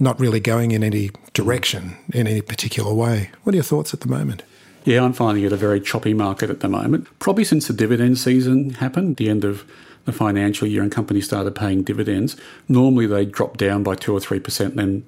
not 0.00 0.18
really 0.18 0.40
going 0.40 0.70
in 0.70 0.82
any 0.82 1.10
direction 1.34 1.98
in 2.14 2.26
any 2.26 2.40
particular 2.40 2.94
way. 2.94 3.30
What 3.42 3.52
are 3.52 3.56
your 3.56 3.62
thoughts 3.62 3.92
at 3.92 4.00
the 4.00 4.08
moment? 4.08 4.42
Yeah, 4.84 5.04
I'm 5.04 5.12
finding 5.12 5.44
it 5.44 5.52
a 5.52 5.56
very 5.56 5.82
choppy 5.82 6.14
market 6.14 6.48
at 6.48 6.60
the 6.60 6.68
moment. 6.68 7.06
Probably 7.18 7.44
since 7.44 7.68
the 7.68 7.74
dividend 7.74 8.18
season 8.18 8.70
happened, 8.70 9.18
the 9.18 9.28
end 9.28 9.44
of 9.44 9.70
the 10.06 10.12
financial 10.12 10.66
year 10.66 10.82
and 10.82 10.90
companies 10.90 11.26
started 11.26 11.54
paying 11.54 11.82
dividends, 11.82 12.34
normally 12.66 13.06
they 13.06 13.26
drop 13.26 13.58
down 13.58 13.82
by 13.82 13.96
two 13.96 14.14
or 14.14 14.20
three 14.20 14.40
percent, 14.40 14.76
then 14.76 15.06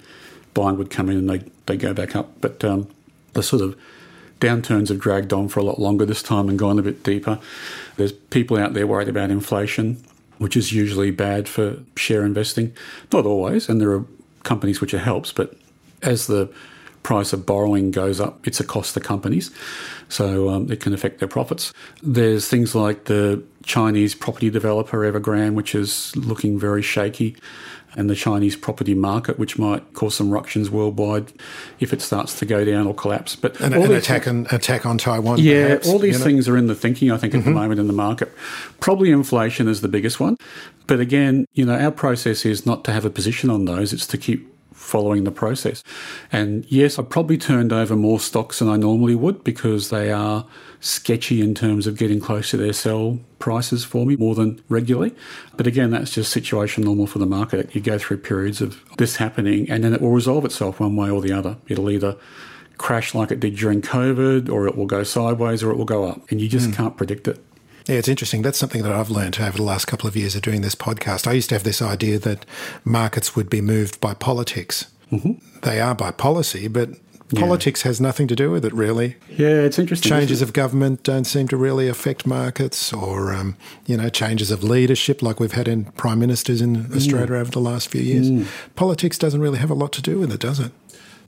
buying 0.52 0.76
would 0.76 0.90
come 0.90 1.08
in 1.08 1.16
and 1.16 1.30
they 1.30 1.50
they 1.64 1.78
go 1.78 1.94
back 1.94 2.14
up. 2.14 2.30
But 2.42 2.62
um, 2.62 2.88
the 3.32 3.42
sort 3.42 3.62
of 3.62 3.74
downturns 4.38 4.88
have 4.88 5.00
dragged 5.00 5.32
on 5.32 5.48
for 5.48 5.60
a 5.60 5.64
lot 5.64 5.78
longer 5.78 6.04
this 6.04 6.22
time 6.22 6.50
and 6.50 6.58
gone 6.58 6.78
a 6.78 6.82
bit 6.82 7.02
deeper. 7.02 7.38
There's 7.96 8.12
people 8.12 8.58
out 8.58 8.74
there 8.74 8.86
worried 8.86 9.08
about 9.08 9.30
inflation, 9.30 10.02
which 10.40 10.56
is 10.56 10.72
usually 10.72 11.10
bad 11.10 11.46
for 11.46 11.76
share 11.96 12.24
investing. 12.24 12.72
Not 13.12 13.26
always, 13.26 13.68
and 13.68 13.78
there 13.78 13.92
are 13.92 14.06
companies 14.42 14.80
which 14.80 14.94
it 14.94 15.00
helps, 15.00 15.32
but 15.32 15.54
as 16.02 16.26
the 16.26 16.50
price 17.02 17.34
of 17.34 17.44
borrowing 17.44 17.90
goes 17.90 18.20
up, 18.20 18.46
it's 18.46 18.58
a 18.58 18.64
cost 18.64 18.94
to 18.94 19.00
companies. 19.00 19.50
So 20.08 20.48
um, 20.48 20.72
it 20.72 20.80
can 20.80 20.94
affect 20.94 21.18
their 21.18 21.28
profits. 21.28 21.74
There's 22.02 22.48
things 22.48 22.74
like 22.74 23.04
the 23.04 23.42
Chinese 23.64 24.14
property 24.14 24.48
developer 24.48 24.98
Evergrande, 24.98 25.52
which 25.52 25.74
is 25.74 26.16
looking 26.16 26.58
very 26.58 26.82
shaky, 26.82 27.36
and 27.96 28.08
the 28.08 28.14
Chinese 28.14 28.56
property 28.56 28.94
market, 28.94 29.38
which 29.38 29.58
might 29.58 29.92
cause 29.94 30.14
some 30.14 30.30
ructions 30.30 30.70
worldwide 30.70 31.32
if 31.80 31.92
it 31.92 32.00
starts 32.00 32.38
to 32.38 32.46
go 32.46 32.64
down 32.64 32.86
or 32.86 32.94
collapse. 32.94 33.36
But 33.36 33.60
An, 33.60 33.74
an 33.74 33.92
attack 33.92 34.28
on 34.28 34.46
attack 34.50 34.86
on 34.86 34.98
Taiwan. 34.98 35.38
yeah, 35.38 35.68
perhaps, 35.68 35.88
all 35.88 35.98
these 35.98 36.14
you 36.14 36.18
know? 36.18 36.24
things 36.24 36.48
are 36.48 36.56
in 36.56 36.66
the 36.66 36.74
thinking, 36.74 37.10
I 37.10 37.16
think, 37.16 37.34
at 37.34 37.38
the 37.38 37.50
mm-hmm. 37.50 37.58
moment 37.58 37.80
in 37.80 37.86
the 37.86 37.92
market. 37.92 38.32
Probably 38.80 39.10
inflation 39.10 39.68
is 39.68 39.80
the 39.80 39.88
biggest 39.88 40.20
one. 40.20 40.36
But 40.86 41.00
again, 41.00 41.46
you 41.52 41.64
know, 41.64 41.78
our 41.78 41.92
process 41.92 42.44
is 42.44 42.66
not 42.66 42.84
to 42.84 42.92
have 42.92 43.04
a 43.04 43.10
position 43.10 43.50
on 43.50 43.64
those, 43.64 43.92
it's 43.92 44.06
to 44.08 44.18
keep 44.18 44.48
following 44.80 45.24
the 45.24 45.30
process. 45.30 45.84
And 46.32 46.64
yes, 46.68 46.98
I 46.98 47.02
probably 47.02 47.36
turned 47.36 47.72
over 47.72 47.94
more 47.94 48.18
stocks 48.18 48.58
than 48.58 48.68
I 48.68 48.76
normally 48.76 49.14
would 49.14 49.44
because 49.44 49.90
they 49.90 50.10
are 50.10 50.46
sketchy 50.80 51.42
in 51.42 51.54
terms 51.54 51.86
of 51.86 51.98
getting 51.98 52.18
close 52.18 52.50
to 52.50 52.56
their 52.56 52.72
sell 52.72 53.20
prices 53.38 53.84
for 53.84 54.06
me 54.06 54.16
more 54.16 54.34
than 54.34 54.62
regularly. 54.68 55.14
But 55.56 55.66
again, 55.66 55.90
that's 55.90 56.12
just 56.12 56.32
situation 56.32 56.84
normal 56.84 57.06
for 57.06 57.18
the 57.18 57.26
market. 57.26 57.74
You 57.74 57.80
go 57.80 57.98
through 57.98 58.18
periods 58.18 58.60
of 58.60 58.82
this 58.96 59.16
happening 59.16 59.70
and 59.70 59.84
then 59.84 59.92
it 59.92 60.00
will 60.00 60.12
resolve 60.12 60.44
itself 60.44 60.80
one 60.80 60.96
way 60.96 61.10
or 61.10 61.20
the 61.20 61.32
other. 61.32 61.58
It'll 61.68 61.90
either 61.90 62.16
crash 62.78 63.14
like 63.14 63.30
it 63.30 63.40
did 63.40 63.56
during 63.56 63.82
COVID, 63.82 64.48
or 64.48 64.66
it 64.66 64.74
will 64.74 64.86
go 64.86 65.02
sideways, 65.02 65.62
or 65.62 65.70
it 65.70 65.76
will 65.76 65.84
go 65.84 66.04
up. 66.04 66.22
And 66.30 66.40
you 66.40 66.48
just 66.48 66.68
hmm. 66.68 66.72
can't 66.72 66.96
predict 66.96 67.28
it. 67.28 67.38
Yeah, 67.90 67.96
it's 67.98 68.08
interesting. 68.08 68.42
That's 68.42 68.56
something 68.58 68.84
that 68.84 68.92
I've 68.92 69.10
learned 69.10 69.40
over 69.40 69.56
the 69.56 69.64
last 69.64 69.86
couple 69.86 70.08
of 70.08 70.14
years 70.16 70.36
of 70.36 70.42
doing 70.42 70.60
this 70.60 70.76
podcast. 70.76 71.26
I 71.26 71.32
used 71.32 71.48
to 71.48 71.56
have 71.56 71.64
this 71.64 71.82
idea 71.82 72.20
that 72.20 72.46
markets 72.84 73.34
would 73.34 73.50
be 73.50 73.60
moved 73.60 74.00
by 74.00 74.14
politics. 74.14 74.86
Mm-hmm. 75.10 75.32
They 75.62 75.80
are 75.80 75.96
by 75.96 76.12
policy, 76.12 76.68
but 76.68 76.90
politics 77.34 77.82
has 77.82 78.00
nothing 78.00 78.28
to 78.28 78.36
do 78.36 78.52
with 78.52 78.64
it, 78.64 78.72
really. 78.72 79.16
Yeah, 79.28 79.62
it's 79.62 79.76
interesting. 79.76 80.08
Changes 80.08 80.38
isn't 80.38 80.50
of 80.50 80.52
government 80.52 81.02
don't 81.02 81.24
seem 81.24 81.48
to 81.48 81.56
really 81.56 81.88
affect 81.88 82.28
markets, 82.28 82.92
or 82.92 83.32
um, 83.32 83.56
you 83.86 83.96
know, 83.96 84.08
changes 84.08 84.52
of 84.52 84.62
leadership, 84.62 85.20
like 85.20 85.40
we've 85.40 85.52
had 85.52 85.66
in 85.66 85.86
prime 85.92 86.20
ministers 86.20 86.60
in 86.60 86.76
Mm. 86.76 86.96
Australia 86.96 87.34
over 87.34 87.50
the 87.50 87.60
last 87.60 87.88
few 87.88 88.02
years. 88.02 88.48
Politics 88.76 89.18
doesn't 89.18 89.40
really 89.40 89.58
have 89.58 89.70
a 89.70 89.74
lot 89.74 89.90
to 89.94 90.02
do 90.02 90.20
with 90.20 90.32
it, 90.32 90.38
does 90.40 90.60
it? 90.60 90.70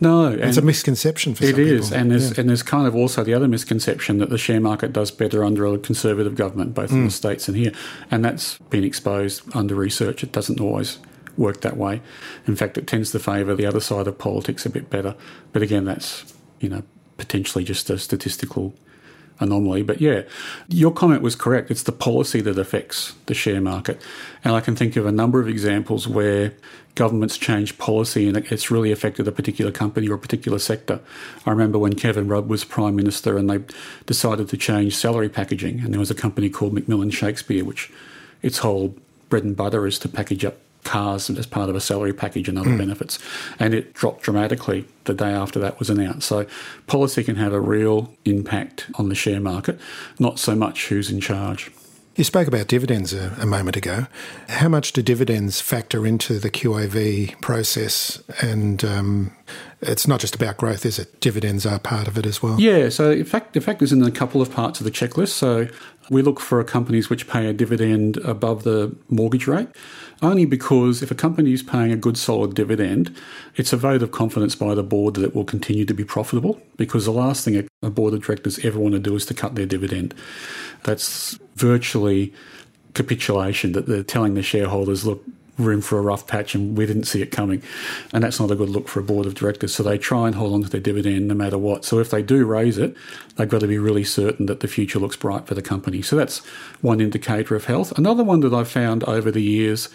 No, 0.03 0.27
It's 0.33 0.57
a 0.59 0.63
misconception 0.63 1.35
for 1.35 1.45
It 1.45 1.53
some 1.55 1.61
is, 1.61 1.87
people. 1.87 2.01
and 2.01 2.11
there's 2.11 2.31
Yeah. 2.31 2.41
and 2.41 2.49
there's 2.49 2.63
kind 2.63 2.87
of 2.87 2.95
also 2.95 3.23
the 3.25 3.33
other 3.35 3.49
misconception 3.49 4.19
that 4.19 4.29
the 4.31 4.39
share 4.39 4.61
market 4.61 4.93
does 4.93 5.11
better 5.11 5.45
under 5.45 5.65
a 5.67 5.79
conservative 5.79 6.35
government, 6.35 6.75
both 6.75 6.91
Mm. 6.91 6.95
in 6.97 7.05
the 7.07 7.11
states 7.11 7.49
and 7.49 7.57
here, 7.57 7.73
and 8.11 8.25
that's 8.25 8.59
been 8.71 8.85
exposed 8.85 9.43
under 9.55 9.75
research. 9.75 10.23
It 10.23 10.33
doesn't 10.33 10.61
always 10.61 10.99
work 11.39 11.63
that 11.63 11.77
way. 11.79 12.03
In 12.47 12.57
fact, 12.57 12.77
it 12.77 12.87
tends 12.87 13.11
to 13.13 13.19
favour 13.19 13.55
the 13.55 13.65
other 13.65 13.81
side 13.81 14.07
of 14.07 14.19
politics 14.19 14.67
a 14.67 14.71
bit 14.71 14.91
better. 14.91 15.15
But 15.53 15.63
again, 15.63 15.85
that's 15.87 16.25
you 16.61 16.69
know 16.69 16.83
potentially 17.17 17.65
just 17.65 17.89
a 17.91 17.99
statistical 17.99 18.75
anomaly. 19.43 19.83
But 19.83 20.01
yeah, 20.01 20.23
your 20.69 20.93
comment 20.93 21.23
was 21.23 21.35
correct. 21.37 21.71
It's 21.71 21.83
the 21.83 21.93
policy 21.93 22.41
that 22.41 22.59
affects 22.59 23.15
the 23.27 23.35
share 23.35 23.61
market. 23.61 24.01
And 24.45 24.55
I 24.55 24.61
can 24.61 24.77
think 24.77 24.97
of 24.97 25.07
a 25.07 25.13
number 25.13 25.41
of 25.41 25.49
examples 25.49 26.09
where 26.09 26.53
governments 26.95 27.39
change 27.39 27.79
policy 27.79 28.29
and 28.29 28.37
it's 28.37 28.71
really 28.71 28.93
affected 28.93 29.27
a 29.27 29.33
particular 29.33 29.71
company 29.71 30.09
or 30.09 30.15
a 30.15 30.19
particular 30.19 30.59
sector. 30.59 31.01
I 31.47 31.51
remember 31.51 31.79
when 31.79 31.95
Kevin 31.95 32.29
Rudd 32.29 32.49
was 32.49 32.65
Prime 32.65 32.97
Minister 32.97 33.39
and 33.39 33.49
they 33.49 33.61
decided 34.07 34.49
to 34.51 34.57
change 34.57 34.97
salary 34.97 35.29
packaging. 35.29 35.81
And 35.81 35.93
there 35.93 36.01
was 36.01 36.11
a 36.11 36.15
company 36.15 36.51
called 36.51 36.75
McMillan 36.75 37.13
Shakespeare, 37.13 37.65
which 37.65 37.91
its 38.43 38.59
whole 38.59 38.95
bread 39.29 39.45
and 39.45 39.57
butter 39.57 39.87
is 39.87 39.99
to 40.01 40.09
package 40.09 40.45
up 40.45 40.59
cars 40.85 41.31
as 41.31 41.47
part 41.47 41.69
of 41.69 41.77
a 41.77 41.81
salary 41.81 42.13
package 42.13 42.49
and 42.49 42.59
other 42.59 42.77
benefits. 42.77 43.19
And 43.59 43.75
it 43.75 43.95
dropped 43.95 44.23
dramatically 44.23 44.85
the 45.05 45.15
day 45.15 45.31
after 45.31 45.59
that 45.61 45.79
was 45.79 45.91
announced. 45.91 46.29
So 46.29 46.47
policy 46.87 47.25
can 47.25 47.37
have 47.37 47.53
a 47.53 47.61
real 47.61 48.13
impact 48.25 48.87
on 48.97 49.09
the 49.09 49.15
share 49.15 49.41
market, 49.41 49.79
not 50.19 50.39
so 50.39 50.55
much 50.55 50.89
who's 50.89 51.11
in 51.11 51.21
charge. 51.21 51.71
You 52.15 52.25
spoke 52.25 52.47
about 52.47 52.67
dividends 52.67 53.15
a, 53.15 53.35
a 53.41 53.47
moment 53.47 53.75
ago. 53.75 54.07
How 54.49 54.69
much 54.69 54.93
do 54.93 55.01
dividends 55.01 55.63
factor 55.63 56.07
into 56.07 56.39
the 56.39 56.51
QAV 56.51 57.41
process? 57.41 58.23
And 58.43 58.85
um, 58.85 59.35
it's 59.81 60.07
not 60.07 60.21
just 60.21 60.35
about 60.35 60.59
growth, 60.59 60.85
is 60.85 60.99
it? 60.99 61.21
Dividends 61.21 61.65
are 61.65 61.79
part 61.79 62.09
of 62.09 62.19
it 62.19 62.27
as 62.27 62.43
well. 62.43 62.61
Yeah, 62.61 62.91
so 62.91 63.13
in 63.13 63.25
fact, 63.25 63.55
the 63.55 63.63
fact 63.63 63.81
is 63.81 63.93
in 63.93 64.03
a 64.03 64.11
couple 64.11 64.43
of 64.43 64.53
parts 64.53 64.79
of 64.79 64.85
the 64.85 64.91
checklist. 64.91 65.31
So 65.31 65.69
we 66.11 66.21
look 66.21 66.39
for 66.39 66.63
companies 66.65 67.09
which 67.09 67.27
pay 67.29 67.47
a 67.47 67.55
dividend 67.55 68.19
above 68.19 68.65
the 68.65 68.95
mortgage 69.09 69.47
rate, 69.47 69.69
only 70.23 70.45
because 70.45 71.03
if 71.03 71.11
a 71.11 71.15
company 71.15 71.53
is 71.53 71.63
paying 71.63 71.93
a 71.93 71.97
good 71.97 72.17
solid 72.17 72.55
dividend, 72.55 73.15
it's 73.57 73.73
a 73.73 73.77
vote 73.77 74.03
of 74.03 74.13
confidence 74.13 74.55
by 74.55 74.75
the 74.75 74.83
board 74.83 75.15
that 75.15 75.25
it 75.25 75.35
will 75.35 75.45
continue 75.45 75.85
to 75.85 75.95
be 75.95 76.05
profitable. 76.05 76.63
Because 76.77 77.05
the 77.05 77.13
last 77.13 77.45
thing 77.45 77.69
a, 77.83 77.91
board 77.91 78.15
of 78.15 78.25
directors 78.25 78.65
ever 78.65 78.79
want 78.79 78.95
to 78.95 79.01
do 79.01 79.17
is 79.17 79.27
to 79.27 79.35
cut 79.35 79.57
their 79.57 79.67
dividend. 79.67 80.15
That's 80.85 81.39
virtually 81.57 82.33
capitulation 82.95 83.73
that 83.73 83.87
they're 83.87 84.03
telling 84.03 84.35
the 84.35 84.43
shareholders, 84.43 85.05
look, 85.05 85.25
we're 85.59 85.81
for 85.83 85.99
a 85.99 86.03
rough 86.03 86.27
patch 86.27 86.55
and 86.55 86.77
we 86.77 86.87
didn't 86.87 87.05
see 87.05 87.21
it 87.21 87.31
coming. 87.31 87.63
And 88.13 88.25
that's 88.25 88.41
not 88.41 88.51
a 88.51 88.57
good 88.57 88.71
look 88.71 88.89
for 88.89 89.01
a 89.01 89.03
board 89.03 89.27
of 89.27 89.35
directors. 89.35 89.75
So 89.75 89.83
they 89.83 89.99
try 89.99 90.27
and 90.27 90.35
hold 90.35 90.55
on 90.55 90.63
to 90.63 90.69
their 90.69 90.81
dividend 90.81 91.29
no 91.29 91.35
matter 91.35 91.59
what. 91.59 91.85
So 91.85 91.99
if 91.99 92.11
they 92.11 92.23
do 92.23 92.45
raise 92.47 92.79
it, 92.79 92.97
they've 93.37 93.49
got 93.49 93.61
to 93.61 93.69
be 93.69 93.79
really 93.79 94.05
certain 94.05 94.47
that 94.47 94.61
the 94.61 94.69
future 94.69 94.99
looks 94.99 95.17
bright 95.17 95.47
for 95.47 95.55
the 95.55 95.63
company. 95.63 96.03
So 96.03 96.17
that's 96.17 96.39
one 96.81 97.01
indicator 97.01 97.55
of 97.55 97.67
health. 97.67 97.97
Another 97.99 98.25
one 98.25 98.41
that 98.41 98.55
I've 98.55 98.69
found 98.69 99.05
over 99.05 99.31
the 99.31 99.43
years 99.43 99.89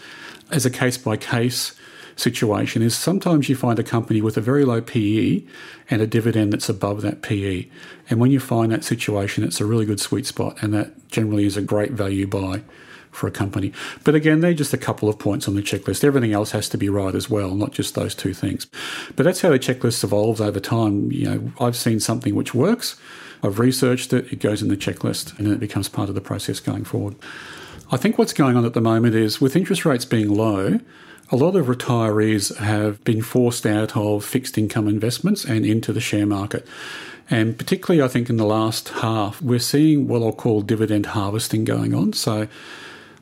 as 0.50 0.64
a 0.64 0.70
case 0.70 0.96
by 0.96 1.16
case 1.16 1.74
situation 2.16 2.82
is 2.82 2.96
sometimes 2.96 3.48
you 3.48 3.54
find 3.54 3.78
a 3.78 3.84
company 3.84 4.20
with 4.20 4.36
a 4.36 4.40
very 4.40 4.64
low 4.64 4.80
PE 4.80 5.42
and 5.90 6.02
a 6.02 6.06
dividend 6.06 6.52
that's 6.52 6.68
above 6.68 7.02
that 7.02 7.22
PE. 7.22 7.66
And 8.10 8.18
when 8.18 8.30
you 8.30 8.40
find 8.40 8.72
that 8.72 8.84
situation, 8.84 9.44
it's 9.44 9.60
a 9.60 9.66
really 9.66 9.84
good 9.84 10.00
sweet 10.00 10.26
spot. 10.26 10.60
And 10.62 10.74
that 10.74 11.08
generally 11.08 11.46
is 11.46 11.56
a 11.56 11.62
great 11.62 11.92
value 11.92 12.26
buy 12.26 12.62
for 13.18 13.26
a 13.26 13.30
company. 13.30 13.72
But 14.04 14.14
again, 14.14 14.40
they're 14.40 14.54
just 14.54 14.72
a 14.72 14.78
couple 14.78 15.08
of 15.08 15.18
points 15.18 15.48
on 15.48 15.54
the 15.54 15.62
checklist. 15.62 16.04
Everything 16.04 16.32
else 16.32 16.52
has 16.52 16.68
to 16.70 16.78
be 16.78 16.88
right 16.88 17.14
as 17.14 17.28
well, 17.28 17.54
not 17.54 17.72
just 17.72 17.94
those 17.94 18.14
two 18.14 18.32
things. 18.32 18.66
But 19.16 19.24
that's 19.24 19.40
how 19.40 19.50
the 19.50 19.58
checklist 19.58 20.02
evolves 20.04 20.40
over 20.40 20.60
time. 20.60 21.12
You 21.12 21.24
know, 21.28 21.52
I've 21.60 21.76
seen 21.76 22.00
something 22.00 22.34
which 22.34 22.54
works, 22.54 22.96
I've 23.42 23.58
researched 23.58 24.12
it, 24.12 24.32
it 24.32 24.40
goes 24.40 24.62
in 24.62 24.68
the 24.68 24.76
checklist, 24.76 25.36
and 25.38 25.46
then 25.46 25.54
it 25.54 25.60
becomes 25.60 25.88
part 25.88 26.08
of 26.08 26.14
the 26.14 26.20
process 26.20 26.60
going 26.60 26.84
forward. 26.84 27.16
I 27.90 27.96
think 27.96 28.18
what's 28.18 28.32
going 28.32 28.56
on 28.56 28.64
at 28.64 28.74
the 28.74 28.80
moment 28.80 29.14
is 29.14 29.40
with 29.40 29.56
interest 29.56 29.84
rates 29.84 30.04
being 30.04 30.28
low, 30.28 30.80
a 31.30 31.36
lot 31.36 31.56
of 31.56 31.66
retirees 31.66 32.56
have 32.56 33.02
been 33.04 33.22
forced 33.22 33.66
out 33.66 33.96
of 33.96 34.24
fixed 34.24 34.56
income 34.56 34.88
investments 34.88 35.44
and 35.44 35.64
into 35.64 35.92
the 35.92 36.00
share 36.00 36.26
market. 36.26 36.66
And 37.30 37.58
particularly, 37.58 38.02
I 38.02 38.08
think 38.08 38.30
in 38.30 38.38
the 38.38 38.46
last 38.46 38.88
half, 38.88 39.42
we're 39.42 39.58
seeing 39.58 40.08
what 40.08 40.22
I'll 40.22 40.32
call 40.32 40.62
dividend 40.62 41.06
harvesting 41.06 41.64
going 41.64 41.94
on. 41.94 42.14
So 42.14 42.48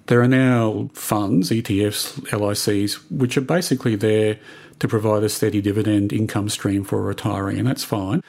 there 0.07 0.21
are 0.21 0.29
now 0.29 0.89
funds, 0.93 1.51
ETFs, 1.51 2.21
LICs, 2.31 2.95
which 3.11 3.37
are 3.37 3.43
basically 3.43 3.97
there 3.97 4.39
to 4.79 4.89
provide 4.89 5.23
a 5.23 5.29
steady 5.29 5.61
dividend 5.61 6.13
income 6.13 6.49
stream 6.49 6.85
for 6.85 7.03
retiring, 7.03 7.59
and 7.59 7.67
that's 7.67 7.85
fine. 7.85 8.23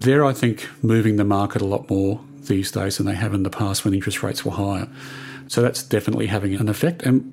They're, 0.00 0.24
I 0.24 0.32
think, 0.32 0.68
moving 0.82 1.16
the 1.16 1.24
market 1.24 1.62
a 1.62 1.66
lot 1.66 1.88
more 1.88 2.20
these 2.40 2.72
days 2.72 2.96
than 2.96 3.06
they 3.06 3.14
have 3.14 3.34
in 3.34 3.44
the 3.44 3.50
past 3.50 3.84
when 3.84 3.94
interest 3.94 4.22
rates 4.22 4.44
were 4.44 4.52
higher. 4.52 4.88
So 5.46 5.62
that's 5.62 5.82
definitely 5.82 6.26
having 6.26 6.54
an 6.54 6.68
effect. 6.68 7.02
And 7.02 7.32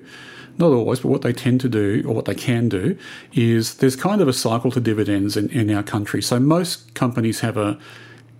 not 0.56 0.72
always, 0.72 1.00
but 1.00 1.08
what 1.08 1.22
they 1.22 1.32
tend 1.32 1.60
to 1.62 1.68
do, 1.68 2.04
or 2.06 2.14
what 2.14 2.26
they 2.26 2.34
can 2.34 2.68
do, 2.68 2.96
is 3.32 3.76
there's 3.76 3.96
kind 3.96 4.20
of 4.20 4.28
a 4.28 4.32
cycle 4.32 4.70
to 4.70 4.80
dividends 4.80 5.36
in, 5.36 5.48
in 5.50 5.74
our 5.74 5.82
country. 5.82 6.22
So 6.22 6.38
most 6.38 6.94
companies 6.94 7.40
have 7.40 7.56
a 7.56 7.78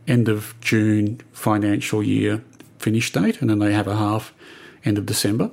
end 0.07 0.29
of 0.29 0.55
June 0.61 1.21
financial 1.33 2.03
year 2.03 2.43
finish 2.79 3.13
date, 3.13 3.41
and 3.41 3.51
then 3.51 3.59
they 3.59 3.73
have 3.73 3.87
a 3.87 3.97
half 3.97 4.33
end 4.85 4.99
of 4.99 5.07
December. 5.07 5.51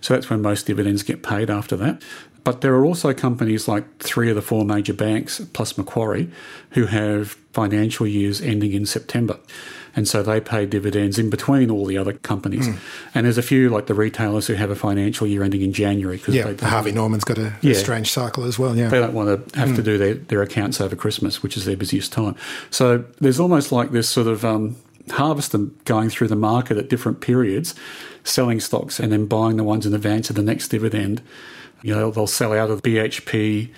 So 0.00 0.14
that's 0.14 0.30
when 0.30 0.42
most 0.42 0.66
dividends 0.66 1.02
get 1.02 1.22
paid 1.22 1.50
after 1.50 1.76
that. 1.76 2.02
But 2.44 2.62
there 2.62 2.74
are 2.74 2.84
also 2.84 3.12
companies 3.12 3.68
like 3.68 3.98
three 3.98 4.30
of 4.30 4.36
the 4.36 4.42
four 4.42 4.64
major 4.64 4.94
banks, 4.94 5.40
plus 5.52 5.76
Macquarie, 5.76 6.30
who 6.70 6.86
have 6.86 7.32
financial 7.52 8.06
years 8.06 8.40
ending 8.40 8.72
in 8.72 8.86
September. 8.86 9.38
And 9.96 10.06
so 10.06 10.22
they 10.22 10.40
pay 10.40 10.64
dividends 10.64 11.18
in 11.18 11.28
between 11.28 11.70
all 11.70 11.84
the 11.84 11.98
other 11.98 12.12
companies. 12.12 12.68
And 13.14 13.26
there's 13.26 13.36
a 13.36 13.42
few, 13.42 13.68
like 13.68 13.86
the 13.86 13.94
retailers, 13.94 14.46
who 14.46 14.54
have 14.54 14.70
a 14.70 14.76
financial 14.76 15.26
year 15.26 15.42
ending 15.42 15.60
in 15.60 15.72
January. 15.72 16.18
Cause 16.18 16.36
Yeah, 16.36 16.54
Harvey 16.62 16.92
Norman's 16.92 17.24
got 17.24 17.36
a, 17.36 17.54
Yeah. 17.62 17.72
a 17.72 17.74
strange 17.74 18.12
cycle 18.12 18.44
as 18.44 18.58
well. 18.58 18.76
Yeah. 18.76 18.88
they 18.88 19.00
don't 19.00 19.12
want 19.12 19.50
to 19.52 19.58
have 19.58 19.74
to 19.74 19.82
do 19.82 19.98
their, 19.98 20.14
their 20.14 20.42
accounts 20.42 20.80
over 20.80 20.94
Christmas, 20.94 21.42
which 21.42 21.56
is 21.56 21.64
their 21.64 21.76
busiest 21.76 22.12
time. 22.12 22.36
So 22.70 23.04
there's 23.20 23.40
almost 23.40 23.72
like 23.72 23.90
this 23.90 24.08
sort 24.08 24.28
of 24.28 24.44
um, 24.44 24.76
harvester 25.12 25.58
going 25.84 26.10
through 26.10 26.28
the 26.28 26.36
market 26.36 26.76
at 26.76 26.88
different 26.88 27.20
periods, 27.20 27.74
selling 28.24 28.60
stocks 28.60 29.00
and 29.00 29.12
then 29.12 29.26
buying 29.26 29.56
the 29.56 29.64
ones 29.64 29.86
in 29.86 29.94
advance 29.94 30.30
of 30.30 30.36
the 30.36 30.42
next 30.42 30.68
dividend. 30.68 31.22
You 31.82 31.94
know, 31.94 32.10
they'll 32.10 32.26
sell 32.26 32.52
out 32.52 32.70
of 32.70 32.82
BHP 32.82 33.70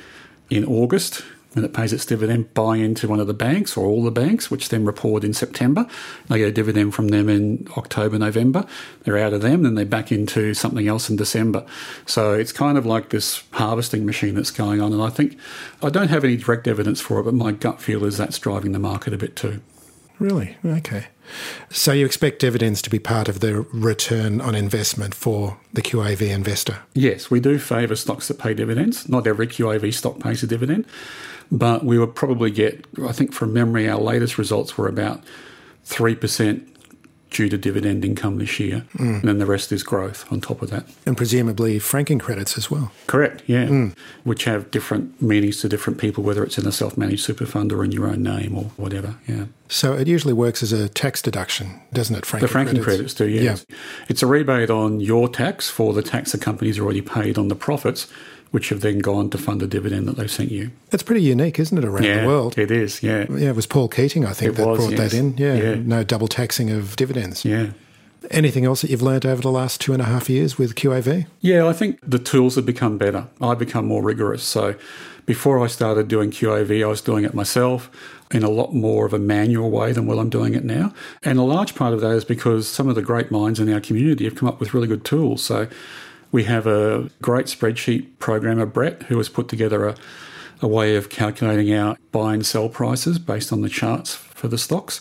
in 0.48 0.64
August 0.64 1.22
when 1.52 1.64
it 1.64 1.72
pays 1.72 1.92
its 1.92 2.06
dividend, 2.06 2.54
buy 2.54 2.76
into 2.76 3.08
one 3.08 3.18
of 3.18 3.26
the 3.26 3.34
banks 3.34 3.76
or 3.76 3.86
all 3.86 4.04
the 4.04 4.10
banks, 4.10 4.50
which 4.50 4.68
then 4.68 4.84
report 4.84 5.24
in 5.24 5.34
September. 5.34 5.86
They 6.28 6.38
get 6.38 6.48
a 6.48 6.52
dividend 6.52 6.94
from 6.94 7.08
them 7.08 7.28
in 7.28 7.66
October, 7.76 8.18
November. 8.18 8.66
They're 9.02 9.18
out 9.18 9.32
of 9.32 9.42
them, 9.42 9.64
then 9.64 9.74
they're 9.74 9.84
back 9.84 10.12
into 10.12 10.54
something 10.54 10.86
else 10.86 11.10
in 11.10 11.16
December. 11.16 11.66
So 12.06 12.34
it's 12.34 12.52
kind 12.52 12.78
of 12.78 12.86
like 12.86 13.10
this 13.10 13.42
harvesting 13.52 14.06
machine 14.06 14.36
that's 14.36 14.52
going 14.52 14.80
on. 14.80 14.92
And 14.92 15.02
I 15.02 15.10
think 15.10 15.36
I 15.82 15.90
don't 15.90 16.08
have 16.08 16.24
any 16.24 16.36
direct 16.36 16.68
evidence 16.68 17.00
for 17.00 17.18
it, 17.18 17.24
but 17.24 17.34
my 17.34 17.52
gut 17.52 17.80
feel 17.80 18.04
is 18.04 18.16
that's 18.16 18.38
driving 18.38 18.72
the 18.72 18.78
market 18.78 19.12
a 19.12 19.18
bit 19.18 19.34
too. 19.34 19.60
Really? 20.20 20.56
Okay. 20.64 21.06
So 21.70 21.92
you 21.92 22.04
expect 22.04 22.40
dividends 22.40 22.83
to 22.83 22.90
be 22.90 22.98
part 22.98 23.28
of 23.28 23.40
the 23.40 23.62
return 23.72 24.40
on 24.40 24.54
investment 24.54 25.14
for 25.14 25.59
the 25.72 25.83
QAV 25.83 26.28
investor? 26.28 26.78
Yes, 26.94 27.30
we 27.30 27.40
do 27.40 27.59
favour 27.59 27.96
stocks 27.96 28.28
that 28.28 28.38
pay 28.38 28.52
dividends. 28.52 29.09
Not 29.09 29.26
every 29.26 29.46
QAV 29.46 29.94
stock 29.94 30.20
pays 30.20 30.42
a 30.42 30.46
dividend, 30.46 30.87
but 31.50 31.85
we 31.85 31.98
would 31.98 32.14
probably 32.14 32.50
get, 32.50 32.85
I 33.02 33.12
think 33.12 33.33
from 33.33 33.52
memory, 33.52 33.88
our 33.88 34.00
latest 34.00 34.38
results 34.38 34.76
were 34.76 34.88
about 34.88 35.24
3% 35.87 36.66
due 37.30 37.48
to 37.48 37.56
dividend 37.56 38.04
income 38.04 38.38
this 38.38 38.58
year. 38.58 38.84
Mm. 38.94 39.20
And 39.20 39.22
then 39.22 39.38
the 39.38 39.46
rest 39.46 39.72
is 39.72 39.82
growth 39.82 40.30
on 40.32 40.40
top 40.40 40.62
of 40.62 40.70
that. 40.70 40.84
And 41.06 41.16
presumably 41.16 41.78
franking 41.78 42.18
credits 42.18 42.58
as 42.58 42.70
well. 42.70 42.90
Correct, 43.06 43.42
yeah. 43.46 43.66
Mm. 43.66 43.96
Which 44.24 44.44
have 44.44 44.70
different 44.70 45.20
meanings 45.22 45.60
to 45.60 45.68
different 45.68 45.98
people, 45.98 46.24
whether 46.24 46.42
it's 46.44 46.58
in 46.58 46.66
a 46.66 46.72
self 46.72 46.98
managed 46.98 47.24
super 47.24 47.46
fund 47.46 47.72
or 47.72 47.84
in 47.84 47.92
your 47.92 48.08
own 48.08 48.22
name 48.22 48.56
or 48.56 48.64
whatever, 48.76 49.16
yeah. 49.26 49.44
So 49.68 49.94
it 49.94 50.08
usually 50.08 50.34
works 50.34 50.64
as 50.64 50.72
a 50.72 50.88
tax 50.88 51.22
deduction, 51.22 51.80
doesn't 51.92 52.16
it, 52.16 52.26
franking 52.26 52.46
The 52.46 52.52
franking 52.52 52.82
credits, 52.82 53.14
credits 53.14 53.14
do, 53.14 53.28
yes. 53.28 53.64
Yeah. 53.68 53.76
It's 54.08 54.22
a 54.22 54.26
rebate 54.26 54.68
on 54.68 55.00
your 55.00 55.28
tax 55.28 55.70
for 55.70 55.92
the 55.92 56.02
tax 56.02 56.32
the 56.32 56.38
company's 56.38 56.80
already 56.80 57.02
paid 57.02 57.38
on 57.38 57.46
the 57.46 57.54
profits 57.54 58.08
which 58.50 58.70
have 58.70 58.80
then 58.80 58.98
gone 58.98 59.30
to 59.30 59.38
fund 59.38 59.60
the 59.60 59.66
dividend 59.66 60.08
that 60.08 60.16
they've 60.16 60.30
sent 60.30 60.50
you. 60.50 60.70
It's 60.90 61.02
pretty 61.02 61.22
unique, 61.22 61.58
isn't 61.58 61.76
it, 61.76 61.84
around 61.84 62.04
yeah, 62.04 62.22
the 62.22 62.26
world? 62.26 62.58
It 62.58 62.70
is, 62.70 63.02
yeah. 63.02 63.26
Yeah, 63.30 63.50
it 63.50 63.56
was 63.56 63.66
Paul 63.66 63.88
Keating, 63.88 64.24
I 64.24 64.32
think, 64.32 64.52
it 64.52 64.56
that 64.56 64.66
was, 64.66 64.78
brought 64.78 64.90
yes. 64.92 65.12
that 65.12 65.16
in. 65.16 65.36
Yeah, 65.36 65.54
yeah, 65.54 65.74
no 65.76 66.02
double 66.02 66.28
taxing 66.28 66.70
of 66.70 66.96
dividends. 66.96 67.44
Yeah. 67.44 67.70
Anything 68.30 68.64
else 68.64 68.82
that 68.82 68.90
you've 68.90 69.02
learned 69.02 69.24
over 69.24 69.40
the 69.40 69.50
last 69.50 69.80
two 69.80 69.92
and 69.92 70.02
a 70.02 70.04
half 70.04 70.28
years 70.28 70.58
with 70.58 70.74
QAV? 70.74 71.26
Yeah, 71.40 71.66
I 71.66 71.72
think 71.72 71.98
the 72.02 72.18
tools 72.18 72.56
have 72.56 72.66
become 72.66 72.98
better. 72.98 73.26
I've 73.40 73.58
become 73.58 73.86
more 73.86 74.02
rigorous. 74.02 74.42
So 74.42 74.74
before 75.26 75.62
I 75.64 75.68
started 75.68 76.08
doing 76.08 76.30
QAV, 76.30 76.84
I 76.84 76.86
was 76.86 77.00
doing 77.00 77.24
it 77.24 77.34
myself 77.34 77.90
in 78.32 78.42
a 78.42 78.50
lot 78.50 78.74
more 78.74 79.06
of 79.06 79.12
a 79.12 79.18
manual 79.18 79.70
way 79.70 79.92
than 79.92 80.06
what 80.06 80.18
I'm 80.18 80.30
doing 80.30 80.54
it 80.54 80.64
now. 80.64 80.92
And 81.22 81.38
a 81.38 81.42
large 81.42 81.74
part 81.74 81.94
of 81.94 82.00
that 82.00 82.10
is 82.10 82.24
because 82.24 82.68
some 82.68 82.88
of 82.88 82.94
the 82.94 83.02
great 83.02 83.30
minds 83.30 83.58
in 83.58 83.72
our 83.72 83.80
community 83.80 84.24
have 84.24 84.34
come 84.34 84.48
up 84.48 84.60
with 84.60 84.74
really 84.74 84.86
good 84.86 85.04
tools. 85.04 85.42
So 85.42 85.66
we 86.32 86.44
have 86.44 86.66
a 86.66 87.10
great 87.20 87.46
spreadsheet 87.46 88.06
programmer, 88.18 88.66
Brett, 88.66 89.04
who 89.04 89.16
has 89.18 89.28
put 89.28 89.48
together 89.48 89.88
a, 89.88 89.96
a 90.60 90.68
way 90.68 90.96
of 90.96 91.10
calculating 91.10 91.74
our 91.74 91.96
buy 92.12 92.34
and 92.34 92.46
sell 92.46 92.68
prices 92.68 93.18
based 93.18 93.52
on 93.52 93.62
the 93.62 93.68
charts 93.68 94.14
for 94.14 94.48
the 94.48 94.58
stocks 94.58 95.00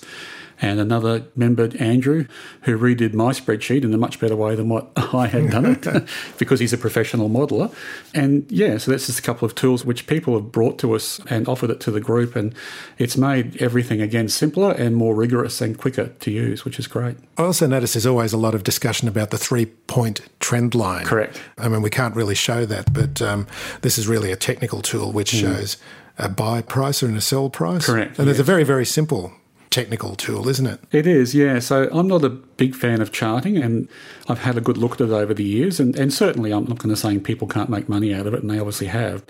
and 0.61 0.79
another 0.79 1.25
member, 1.35 1.69
Andrew, 1.79 2.25
who 2.61 2.77
redid 2.77 3.13
my 3.13 3.31
spreadsheet 3.31 3.83
in 3.83 3.93
a 3.93 3.97
much 3.97 4.19
better 4.19 4.35
way 4.35 4.55
than 4.55 4.69
what 4.69 4.91
I 4.97 5.27
had 5.27 5.49
done 5.49 5.65
it 5.65 5.87
because 6.37 6.59
he's 6.59 6.73
a 6.73 6.77
professional 6.77 7.29
modeler. 7.29 7.73
And 8.13 8.45
yeah, 8.51 8.77
so 8.77 8.91
that's 8.91 9.07
just 9.07 9.19
a 9.19 9.21
couple 9.21 9.45
of 9.45 9.55
tools 9.55 9.85
which 9.85 10.07
people 10.07 10.33
have 10.33 10.51
brought 10.51 10.77
to 10.79 10.93
us 10.93 11.19
and 11.29 11.47
offered 11.47 11.69
it 11.69 11.79
to 11.81 11.91
the 11.91 12.01
group. 12.01 12.35
And 12.35 12.53
it's 12.97 13.15
made 13.15 13.61
everything 13.61 14.01
again 14.01 14.27
simpler 14.27 14.71
and 14.71 14.95
more 14.95 15.15
rigorous 15.15 15.61
and 15.61 15.77
quicker 15.77 16.07
to 16.07 16.31
use, 16.31 16.65
which 16.65 16.77
is 16.77 16.87
great. 16.87 17.17
I 17.37 17.43
also 17.43 17.65
notice 17.65 17.93
there's 17.93 18.05
always 18.05 18.33
a 18.33 18.37
lot 18.37 18.55
of 18.55 18.63
discussion 18.63 19.07
about 19.07 19.29
the 19.29 19.37
three 19.37 19.65
point 19.65 20.21
trend 20.39 20.75
line. 20.75 21.05
Correct. 21.05 21.41
I 21.57 21.69
mean, 21.69 21.81
we 21.81 21.89
can't 21.89 22.15
really 22.15 22.35
show 22.35 22.65
that, 22.65 22.93
but 22.93 23.21
um, 23.21 23.47
this 23.81 23.97
is 23.97 24.07
really 24.07 24.31
a 24.31 24.35
technical 24.35 24.81
tool 24.81 25.11
which 25.11 25.31
mm. 25.31 25.41
shows 25.41 25.77
a 26.17 26.27
buy 26.27 26.61
price 26.61 27.01
and 27.01 27.15
a 27.15 27.21
sell 27.21 27.49
price. 27.49 27.85
Correct. 27.85 28.19
And 28.19 28.29
it's 28.29 28.39
a 28.39 28.43
very, 28.43 28.65
very 28.65 28.85
simple 28.85 29.33
technical 29.69 30.15
tool, 30.15 30.49
isn't 30.49 30.65
it? 30.65 30.79
It 30.91 31.05
is, 31.05 31.35
yeah. 31.35 31.59
So 31.59 31.89
I'm 31.91 32.07
not 32.07 32.23
a 32.23 32.29
big 32.29 32.75
fan 32.75 33.01
of 33.01 33.11
charting, 33.11 33.57
and 33.57 33.87
I've 34.27 34.39
had 34.39 34.57
a 34.57 34.61
good 34.61 34.77
look 34.77 34.93
at 34.93 35.01
it 35.01 35.11
over 35.11 35.33
the 35.33 35.43
years. 35.43 35.79
And, 35.79 35.97
and 35.97 36.13
certainly, 36.13 36.51
I'm 36.51 36.65
not 36.65 36.79
going 36.79 36.89
to 36.93 36.99
say 36.99 37.17
people 37.19 37.47
can't 37.47 37.69
make 37.69 37.87
money 37.87 38.13
out 38.13 38.25
of 38.25 38.33
it, 38.33 38.41
and 38.41 38.49
they 38.49 38.59
obviously 38.59 38.87
have. 38.87 39.23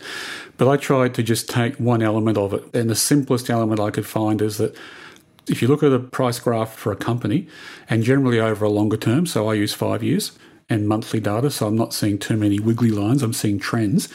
But 0.58 0.70
I 0.70 0.78
tried 0.78 1.14
to 1.16 1.24
just 1.24 1.50
take 1.50 1.76
one 1.76 2.02
element 2.02 2.38
of 2.38 2.54
it, 2.54 2.64
and 2.74 2.90
the 2.90 2.96
simplest 2.96 3.50
element 3.50 3.80
I 3.80 3.92
could 3.92 4.08
find 4.08 4.42
is 4.42 4.58
that 4.58 4.76
if 5.48 5.62
you 5.62 5.68
look 5.68 5.84
at 5.84 5.92
a 5.92 6.00
price 6.00 6.40
graph 6.40 6.74
for 6.74 6.92
a 6.92 6.96
company, 6.96 7.48
and 7.90 8.04
generally 8.04 8.40
over 8.40 8.66
a 8.66 8.70
longer 8.70 8.98
term, 8.98 9.26
so 9.26 9.50
I 9.50 9.56
use 9.56 9.74
five 9.74 10.04
years, 10.04 10.38
and 10.70 10.88
monthly 10.88 11.20
data, 11.20 11.50
so 11.50 11.68
I'm 11.68 11.76
not 11.76 11.94
seeing 11.94 12.20
too 12.20 12.38
many 12.38 12.60
wiggly 12.60 12.92
lines, 12.92 13.24
I'm 13.24 13.34
seeing 13.34 13.60
trends. 13.60 14.08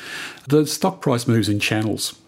The 0.46 0.66
stock 0.66 1.00
price 1.00 1.26
moves 1.26 1.48
in 1.48 1.58
channels. 1.58 2.18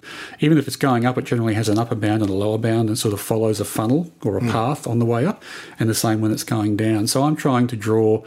Even 0.41 0.59
if 0.59 0.67
it's 0.67 0.77
going 0.77 1.05
up, 1.05 1.17
it 1.17 1.25
generally 1.25 1.55
has 1.55 1.69
an 1.69 1.79
upper 1.79 1.95
bound 1.95 2.23
and 2.23 2.31
a 2.31 2.35
lower 2.35 2.59
bound 2.59 2.89
and 2.89 2.99
sort 2.99 3.15
of 3.15 3.21
follows 3.21 3.61
a 3.61 3.65
funnel 3.65 4.11
or 4.25 4.37
a 4.37 4.41
mm. 4.41 4.51
path 4.51 4.87
on 4.87 4.99
the 4.99 5.05
way 5.05 5.25
up, 5.25 5.43
and 5.79 5.89
the 5.89 5.95
same 5.95 6.21
when 6.21 6.33
it's 6.33 6.45
going 6.45 6.77
down. 6.77 7.07
So 7.07 7.23
I'm 7.23 7.37
trying 7.37 7.67
to 7.69 7.77
draw 7.77 8.25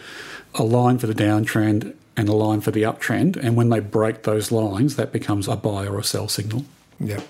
a 0.56 0.64
line 0.64 0.98
for 0.98 1.08
the 1.08 1.14
downtrend 1.14 1.96
and 2.16 2.30
a 2.30 2.34
line 2.34 2.62
for 2.62 2.72
the 2.72 2.84
uptrend, 2.84 3.36
and 3.38 3.56
when 3.56 3.70
they 3.70 3.80
break 3.80 4.24
those 4.24 4.52
lines, 4.52 4.96
that 4.96 5.12
becomes 5.12 5.48
a 5.48 5.56
buy 5.56 5.86
or 5.86 6.00
a 6.00 6.04
sell 6.04 6.28
signal. 6.28 6.66
Yeah. 7.00 7.22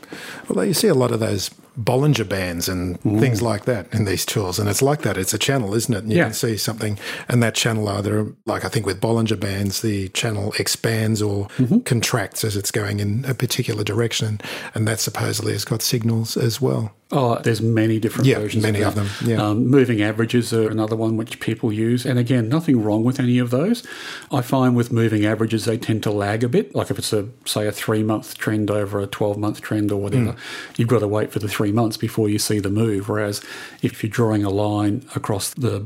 Well, 0.48 0.66
you 0.66 0.74
see 0.74 0.88
a 0.88 0.96
lot 0.96 1.12
of 1.12 1.20
those 1.20 1.52
Bollinger 1.80 2.28
Bands 2.28 2.68
and 2.68 3.00
things 3.02 3.42
like 3.42 3.66
that 3.66 3.94
in 3.94 4.06
these 4.06 4.26
tools. 4.26 4.60
And 4.60 4.68
it's 4.70 4.82
like 4.82 5.02
that. 5.04 5.18
It's 5.18 5.34
a 5.34 5.38
channel, 5.38 5.74
isn't 5.74 5.94
it? 5.94 6.04
And 6.04 6.12
you 6.12 6.18
yeah. 6.18 6.26
can 6.26 6.34
see 6.34 6.58
something, 6.58 7.00
and 7.28 7.42
that 7.42 7.56
channel 7.56 7.88
either, 7.88 8.34
like 8.46 8.66
I 8.66 8.70
think 8.70 8.86
with 8.86 9.00
Bollinger 9.00 9.40
Bands, 9.40 9.82
the 9.82 10.10
channel 10.10 10.54
expands 10.60 11.22
or 11.22 11.48
mm-hmm. 11.58 11.80
contracts 11.80 12.44
as 12.44 12.58
it's 12.58 12.72
going 12.72 13.00
in 13.00 13.26
a 13.26 13.34
particular 13.34 13.84
direction. 13.84 14.42
And 14.76 14.88
that 14.88 15.00
supposedly 15.00 15.54
has 15.54 15.66
got 15.66 15.82
signals 15.82 16.36
as 16.36 16.60
well. 16.60 16.94
Oh, 17.12 17.40
there's 17.40 17.60
many 17.60 18.00
different 18.00 18.28
yeah, 18.28 18.38
versions. 18.38 18.62
many 18.62 18.82
of, 18.82 18.90
of 18.90 18.96
them. 18.96 19.28
Yeah. 19.28 19.44
Um, 19.44 19.66
moving 19.66 20.00
averages 20.04 20.54
are 20.54 20.70
another 20.70 20.96
one 20.96 21.18
which 21.18 21.40
people 21.40 21.74
use, 21.74 22.06
and 22.06 22.20
again, 22.20 22.48
nothing 22.50 22.84
wrong 22.84 23.04
with 23.04 23.20
any 23.20 23.40
of 23.40 23.50
those. 23.50 23.86
I 24.32 24.42
find 24.42 24.76
with 24.76 24.92
moving 24.92 25.26
averages 25.26 25.66
they 25.66 25.80
tend 25.80 26.04
to 26.04 26.12
lag 26.12 26.44
a 26.44 26.50
bit. 26.50 26.76
Like 26.76 26.92
if 26.92 27.00
it's 27.00 27.12
a 27.12 27.28
say 27.46 27.66
a 27.66 27.72
three 27.72 28.04
month 28.04 28.38
trend 28.38 28.70
over 28.70 29.00
a 29.00 29.08
twelve 29.08 29.40
month 29.40 29.60
trend 29.60 29.92
or 29.92 30.00
whatever, 30.00 30.34
mm. 30.34 30.38
you've 30.78 30.88
got 30.88 31.00
to 31.00 31.08
wait 31.08 31.32
for 31.32 31.40
the 31.40 31.48
three 31.48 31.69
months 31.72 31.98
before 31.98 32.30
you 32.30 32.40
see 32.40 32.60
the 32.60 32.70
move. 32.70 33.10
Whereas 33.10 33.42
if 33.82 34.04
you're 34.04 34.10
drawing 34.10 34.44
a 34.44 34.50
line 34.50 35.06
across 35.16 35.54
the 35.54 35.86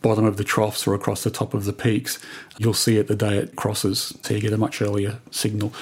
bottom 0.00 0.24
of 0.24 0.36
the 0.36 0.44
troughs 0.44 0.86
or 0.86 0.94
across 0.94 1.22
the 1.22 1.30
top 1.30 1.54
of 1.54 1.64
the 1.64 1.72
peaks, 1.72 2.18
you'll 2.58 2.74
see 2.74 2.98
it 2.98 3.06
the 3.06 3.16
day 3.16 3.36
it 3.36 3.56
crosses, 3.56 4.16
so 4.22 4.34
you 4.34 4.40
get 4.40 4.52
a 4.52 4.58
much 4.58 4.82
earlier 4.82 5.18
signal. 5.30 5.72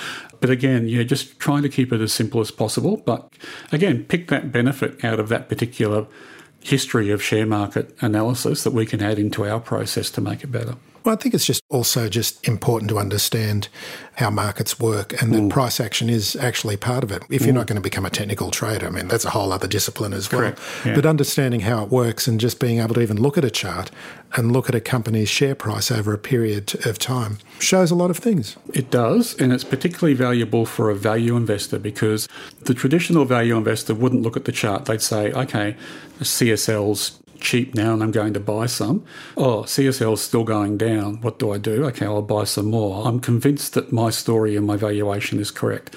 But 0.41 0.51
again, 0.51 0.89
yeah, 0.89 1.03
just 1.03 1.39
trying 1.39 1.63
to 1.63 1.69
keep 1.69 1.93
it 1.93 2.01
as 2.01 2.13
simple 2.13 2.41
as 2.41 2.51
possible. 2.51 2.99
But 2.99 3.31
again, 3.73 4.05
pick 4.05 4.29
that 4.29 4.53
benefit 4.53 5.05
out 5.05 5.21
of 5.21 5.29
that 5.29 5.49
particular 5.49 6.07
history 6.63 7.11
of 7.11 7.23
share 7.23 7.47
market 7.47 7.95
analysis 8.01 8.65
that 8.65 8.73
we 8.73 8.87
can 8.87 9.03
add 9.03 9.19
into 9.19 9.47
our 9.47 9.61
process 9.61 10.11
to 10.11 10.21
make 10.21 10.45
it 10.45 10.53
better. 10.53 10.77
Well, 11.05 11.15
I 11.15 11.17
think 11.17 11.35
it's 11.35 11.47
just 11.47 11.63
also 11.71 12.09
just 12.09 12.47
important 12.47 12.91
to 12.91 12.99
understand 12.99 13.69
how 14.15 14.29
markets 14.29 14.79
work 14.79 15.21
and 15.23 15.33
that 15.33 15.41
mm. 15.41 15.51
price 15.51 15.81
action 15.81 16.11
is 16.11 16.37
actually 16.37 16.77
part 16.77 17.03
of 17.03 17.11
it. 17.11 17.23
If 17.31 17.43
you're 17.43 17.53
mm. 17.53 17.55
not 17.55 17.67
going 17.67 17.77
to 17.77 17.83
become 17.83 18.05
a 18.05 18.11
technical 18.11 18.51
trader, 18.51 18.87
I 18.87 18.91
mean, 18.91 19.09
that's 19.09 19.25
a 19.25 19.31
whole 19.31 19.51
other 19.53 19.67
discipline 19.67 20.13
as 20.13 20.31
well. 20.31 20.55
Yeah. 20.85 20.95
But 20.95 21.07
understanding 21.07 21.61
how 21.61 21.83
it 21.83 21.91
works 21.91 22.29
and 22.29 22.39
just 22.39 22.61
being 22.61 22.81
able 22.81 22.95
to 22.95 23.01
even 23.01 23.21
look 23.21 23.39
at 23.39 23.45
a 23.45 23.51
chart 23.51 23.91
and 24.37 24.53
look 24.53 24.69
at 24.69 24.75
a 24.75 24.81
company's 24.81 25.29
share 25.29 25.55
price 25.55 25.91
over 25.91 26.13
a 26.13 26.19
period 26.19 26.87
of 26.87 26.99
time 26.99 27.39
shows 27.59 27.91
a 27.91 27.95
lot 27.95 28.11
of 28.11 28.19
things. 28.19 28.57
It 28.75 28.91
does, 28.91 29.35
and 29.41 29.53
it's 29.53 29.65
particularly 29.65 30.15
valuable 30.15 30.67
for 30.67 30.91
a 30.91 30.95
value 30.95 31.35
investor 31.37 31.79
because 31.79 32.29
the 32.63 32.75
traditional 32.75 33.25
value 33.25 33.57
investor 33.57 33.95
wouldn't 33.95 34.23
look 34.23 34.37
at 34.37 34.45
the 34.45 34.53
chart. 34.53 34.85
They'd 34.85 35.01
say, 35.01 35.33
okay, 35.33 35.77
CSL's 36.21 37.21
cheap 37.41 37.75
now 37.75 37.93
and 37.93 38.03
I'm 38.03 38.11
going 38.11 38.35
to 38.35 38.41
buy 38.41 38.67
some. 38.67 39.05
Oh, 39.37 39.63
CSL 39.63 40.15
is 40.15 40.21
still 40.21 40.45
going 40.45 40.79
down. 40.79 41.21
What 41.21 41.39
do 41.39 41.53
I 41.53 41.59
do? 41.59 41.85
Okay, 41.87 42.07
I'll 42.07 42.23
buy 42.23 42.45
some 42.45 42.67
more. 42.67 43.07
I'm 43.07 43.21
convinced 43.21 43.75
that 43.75 43.93
my 43.93 44.11
story 44.11 44.57
and 44.57 44.67
my 44.67 44.77
valuation 44.77 45.39
is 45.39 45.51
correct. 45.51 45.95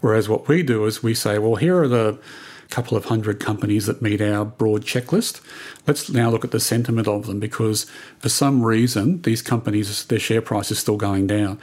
Whereas 0.00 0.28
what 0.28 0.48
we 0.48 0.62
do 0.62 0.84
is 0.86 1.02
we 1.02 1.14
say, 1.14 1.38
well, 1.38 1.56
here 1.56 1.80
are 1.80 1.88
the 1.88 2.18
couple 2.72 2.96
of 2.96 3.04
hundred 3.04 3.38
companies 3.38 3.84
that 3.84 4.00
meet 4.00 4.20
our 4.22 4.46
broad 4.46 4.82
checklist. 4.82 5.42
Let's 5.86 6.08
now 6.08 6.30
look 6.30 6.42
at 6.42 6.52
the 6.52 6.60
sentiment 6.60 7.06
of 7.06 7.26
them 7.26 7.38
because 7.38 7.84
for 8.18 8.30
some 8.30 8.64
reason 8.64 9.20
these 9.22 9.42
companies, 9.42 10.04
their 10.06 10.18
share 10.18 10.40
price 10.40 10.70
is 10.70 10.78
still 10.78 10.96
going 10.96 11.26
down. 11.26 11.60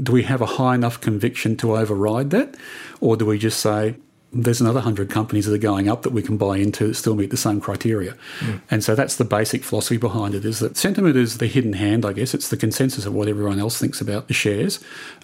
Do 0.00 0.12
we 0.12 0.24
have 0.24 0.42
a 0.42 0.46
high 0.46 0.74
enough 0.74 1.00
conviction 1.00 1.56
to 1.58 1.76
override 1.76 2.30
that? 2.30 2.56
Or 3.00 3.16
do 3.16 3.24
we 3.24 3.38
just 3.38 3.58
say, 3.58 3.96
there's 4.34 4.60
another 4.60 4.78
100 4.78 5.10
companies 5.10 5.46
that 5.46 5.54
are 5.54 5.58
going 5.58 5.88
up 5.88 6.02
that 6.02 6.12
we 6.12 6.22
can 6.22 6.36
buy 6.36 6.56
into 6.56 6.88
that 6.88 6.94
still 6.94 7.14
meet 7.14 7.30
the 7.30 7.36
same 7.36 7.60
criteria. 7.60 8.16
Mm. 8.40 8.60
And 8.70 8.84
so 8.84 8.94
that's 8.94 9.16
the 9.16 9.24
basic 9.24 9.62
philosophy 9.62 9.96
behind 9.96 10.34
it 10.34 10.44
is 10.44 10.58
that 10.58 10.76
sentiment 10.76 11.16
is 11.16 11.38
the 11.38 11.46
hidden 11.46 11.74
hand, 11.74 12.04
I 12.04 12.12
guess. 12.12 12.34
It's 12.34 12.48
the 12.48 12.56
consensus 12.56 13.06
of 13.06 13.14
what 13.14 13.28
everyone 13.28 13.60
else 13.60 13.78
thinks 13.78 14.00
about 14.00 14.28
the 14.28 14.34
shares. 14.34 14.80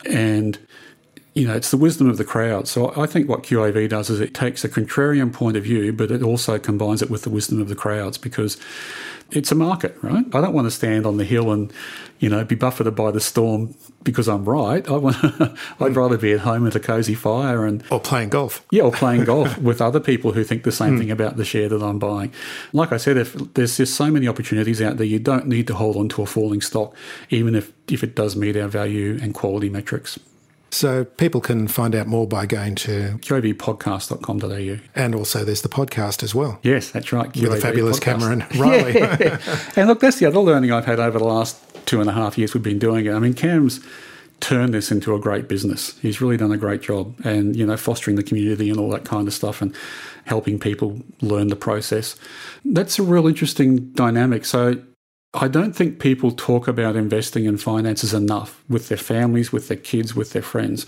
And 0.09 0.59
you 1.35 1.47
know, 1.47 1.55
it's 1.55 1.71
the 1.71 1.77
wisdom 1.77 2.09
of 2.09 2.19
the 2.19 2.25
crowd. 2.25 2.67
So 2.67 2.93
I 2.97 3.07
think 3.07 3.29
what 3.29 3.45
QAV 3.45 3.89
does 3.89 4.11
is 4.11 4.21
it 4.21 4.35
takes 4.35 4.65
a 4.65 4.69
contrarian 4.69 5.33
point 5.33 5.57
of 5.57 5.63
view, 5.63 5.93
but 5.93 6.11
it 6.11 6.23
also 6.23 6.59
combines 6.59 7.03
it 7.03 7.11
with 7.11 7.23
the 7.23 7.31
wisdom 7.31 7.61
of 7.61 7.69
the 7.69 7.77
crowds 7.77 8.19
because 8.19 8.57
it's 9.33 9.53
a 9.53 9.55
market, 9.55 9.97
right? 10.03 10.25
I 10.35 10.41
don't 10.41 10.53
want 10.53 10.67
to 10.67 10.71
stand 10.71 11.07
on 11.07 11.17
the 11.17 11.25
hill 11.25 11.51
and, 11.51 11.73
you 12.19 12.29
know, 12.29 12.45
be 12.45 12.55
buffeted 12.55 12.95
by 12.95 13.11
the 13.11 13.21
storm 13.21 13.75
because 14.03 14.29
I'm 14.29 14.45
right. 14.45 14.87
I 14.89 14.97
want, 14.97 15.17
I'd 15.81 15.97
rather 15.97 16.17
be 16.17 16.33
at 16.33 16.41
home 16.41 16.63
with 16.65 16.75
a 16.75 16.81
cozy 16.81 17.15
fire 17.15 17.65
and 17.67 17.85
or 17.91 18.01
playing 18.01 18.31
golf. 18.31 18.65
Yeah, 18.71 18.83
or 18.83 18.93
playing 18.93 19.25
golf 19.25 19.59
with 19.71 19.81
other 19.81 20.01
people 20.01 20.33
who 20.33 20.45
think 20.45 20.65
the 20.65 20.73
same 20.73 20.97
mm. 20.97 20.99
thing 20.99 21.11
about 21.11 21.37
the 21.37 21.45
share 21.45 21.69
that 21.69 21.83
I'm 21.83 21.99
buying. 21.99 22.33
Like 22.73 22.93
I 22.93 22.97
said, 22.97 23.17
if 23.17 23.35
there's 23.55 23.77
just 23.77 23.95
so 23.95 24.11
many 24.11 24.29
opportunities 24.29 24.81
out 24.81 24.97
there, 24.97 25.07
you 25.07 25.19
don't 25.19 25.47
need 25.47 25.67
to 25.69 25.75
hold 25.75 25.97
on 25.97 26.09
to 26.11 26.23
a 26.23 26.27
falling 26.27 26.61
stock, 26.61 26.95
even 27.31 27.55
if 27.55 27.73
if 27.89 28.03
it 28.03 28.15
does 28.15 28.37
meet 28.37 28.57
our 28.57 28.69
value 28.69 29.19
and 29.21 29.35
quality 29.35 29.69
metrics. 29.69 30.19
So 30.73 31.05
people 31.05 31.41
can 31.41 31.67
find 31.67 31.95
out 31.95 32.07
more 32.07 32.29
by 32.29 32.47
going 32.47 32.77
to 32.77 33.19
qavpodcast.com.au. 33.23 34.79
And 34.95 35.15
also 35.15 35.45
there's 35.45 35.63
the 35.63 35.69
podcast 35.69 36.23
as 36.23 36.35
well. 36.35 36.59
Yes, 36.63 36.91
that's 36.91 37.13
right. 37.13 37.35
With 37.35 37.53
a 37.53 37.57
fabulous 37.57 37.99
podcast. 37.99 38.03
Cameron 38.03 38.45
Riley. 38.57 38.95
Yeah. 38.95 39.39
and 39.77 39.89
look, 39.89 40.01
that's 40.01 40.19
the 40.19 40.27
other 40.27 40.39
learning 40.41 40.71
I've 40.73 40.87
had 40.87 41.01
over 41.01 41.19
the 41.19 41.25
last 41.25 41.59
two 41.87 42.01
and 42.01 42.09
a 42.09 42.13
half 42.13 42.39
years 42.39 42.55
we've 42.55 42.63
been 42.63 42.79
doing 42.79 43.07
it. 43.07 43.13
I 43.13 43.19
mean, 43.19 43.35
Cam's 43.35 43.81
turned 44.39 44.73
this 44.73 44.91
into 44.91 45.15
a 45.15 45.19
great 45.19 45.49
business. 45.49 45.99
He's 45.99 46.21
really 46.21 46.37
done 46.37 46.53
a 46.53 46.57
great 46.57 46.83
job 46.83 47.15
and, 47.25 47.55
you 47.57 47.67
know, 47.67 47.77
fostering 47.77 48.17
the 48.17 48.23
community 48.23 48.71
and 48.71 48.79
all 48.79 48.91
that 48.91 49.05
kind 49.05 49.27
of 49.29 49.35
stuff 49.35 49.61
and 49.61 49.75
helping 50.25 50.59
people 50.59 51.01
learn 51.21 51.49
the 51.49 51.57
process. 51.57 52.17
That's 52.65 52.99
a 52.99 53.03
real 53.03 53.27
interesting 53.27 53.91
dynamic. 53.93 54.45
So 54.45 54.81
I 55.33 55.47
don't 55.47 55.75
think 55.77 56.01
people 56.01 56.33
talk 56.33 56.67
about 56.67 56.97
investing 56.97 57.45
in 57.45 57.57
finances 57.57 58.13
enough 58.13 58.65
with 58.69 58.89
their 58.89 58.99
families, 58.99 59.53
with 59.53 59.69
their 59.69 59.77
kids, 59.77 60.15
with 60.15 60.33
their 60.33 60.43
friends. 60.43 60.87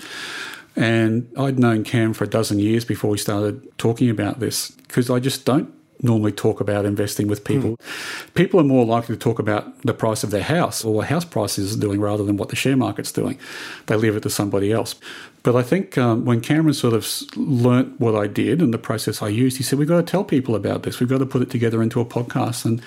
And 0.74 1.30
I'd 1.38 1.58
known 1.58 1.84
Cam 1.84 2.12
for 2.12 2.24
a 2.24 2.28
dozen 2.28 2.58
years 2.58 2.84
before 2.84 3.10
we 3.10 3.18
started 3.18 3.66
talking 3.78 4.10
about 4.10 4.40
this 4.40 4.70
because 4.70 5.10
I 5.10 5.20
just 5.20 5.44
don't 5.44 5.72
normally 6.02 6.32
talk 6.32 6.60
about 6.60 6.84
investing 6.84 7.28
with 7.28 7.44
people. 7.44 7.76
Mm. 7.76 8.34
People 8.34 8.60
are 8.60 8.64
more 8.64 8.84
likely 8.84 9.14
to 9.14 9.18
talk 9.18 9.38
about 9.38 9.80
the 9.82 9.94
price 9.94 10.24
of 10.24 10.30
their 10.30 10.42
house 10.42 10.84
or 10.84 10.94
what 10.94 11.08
house 11.08 11.24
prices 11.24 11.76
are 11.76 11.80
doing 11.80 12.00
rather 12.00 12.24
than 12.24 12.36
what 12.36 12.48
the 12.48 12.56
share 12.56 12.76
market's 12.76 13.12
doing. 13.12 13.38
They 13.86 13.96
leave 13.96 14.16
it 14.16 14.22
to 14.24 14.30
somebody 14.30 14.72
else. 14.72 14.96
But 15.44 15.56
I 15.56 15.62
think 15.62 15.98
um, 15.98 16.24
when 16.24 16.40
Cameron 16.40 16.74
sort 16.74 16.94
of 16.94 17.08
learnt 17.36 17.98
what 17.98 18.14
I 18.14 18.28
did 18.28 18.62
and 18.62 18.72
the 18.72 18.78
process 18.78 19.22
I 19.22 19.28
used, 19.28 19.56
he 19.56 19.64
said, 19.64 19.78
We've 19.78 19.88
got 19.88 19.96
to 19.96 20.08
tell 20.08 20.22
people 20.22 20.54
about 20.54 20.84
this. 20.84 21.00
We've 21.00 21.08
got 21.08 21.18
to 21.18 21.26
put 21.26 21.42
it 21.42 21.50
together 21.50 21.82
into 21.82 22.00
a 22.00 22.04
podcast. 22.04 22.64
And, 22.64 22.80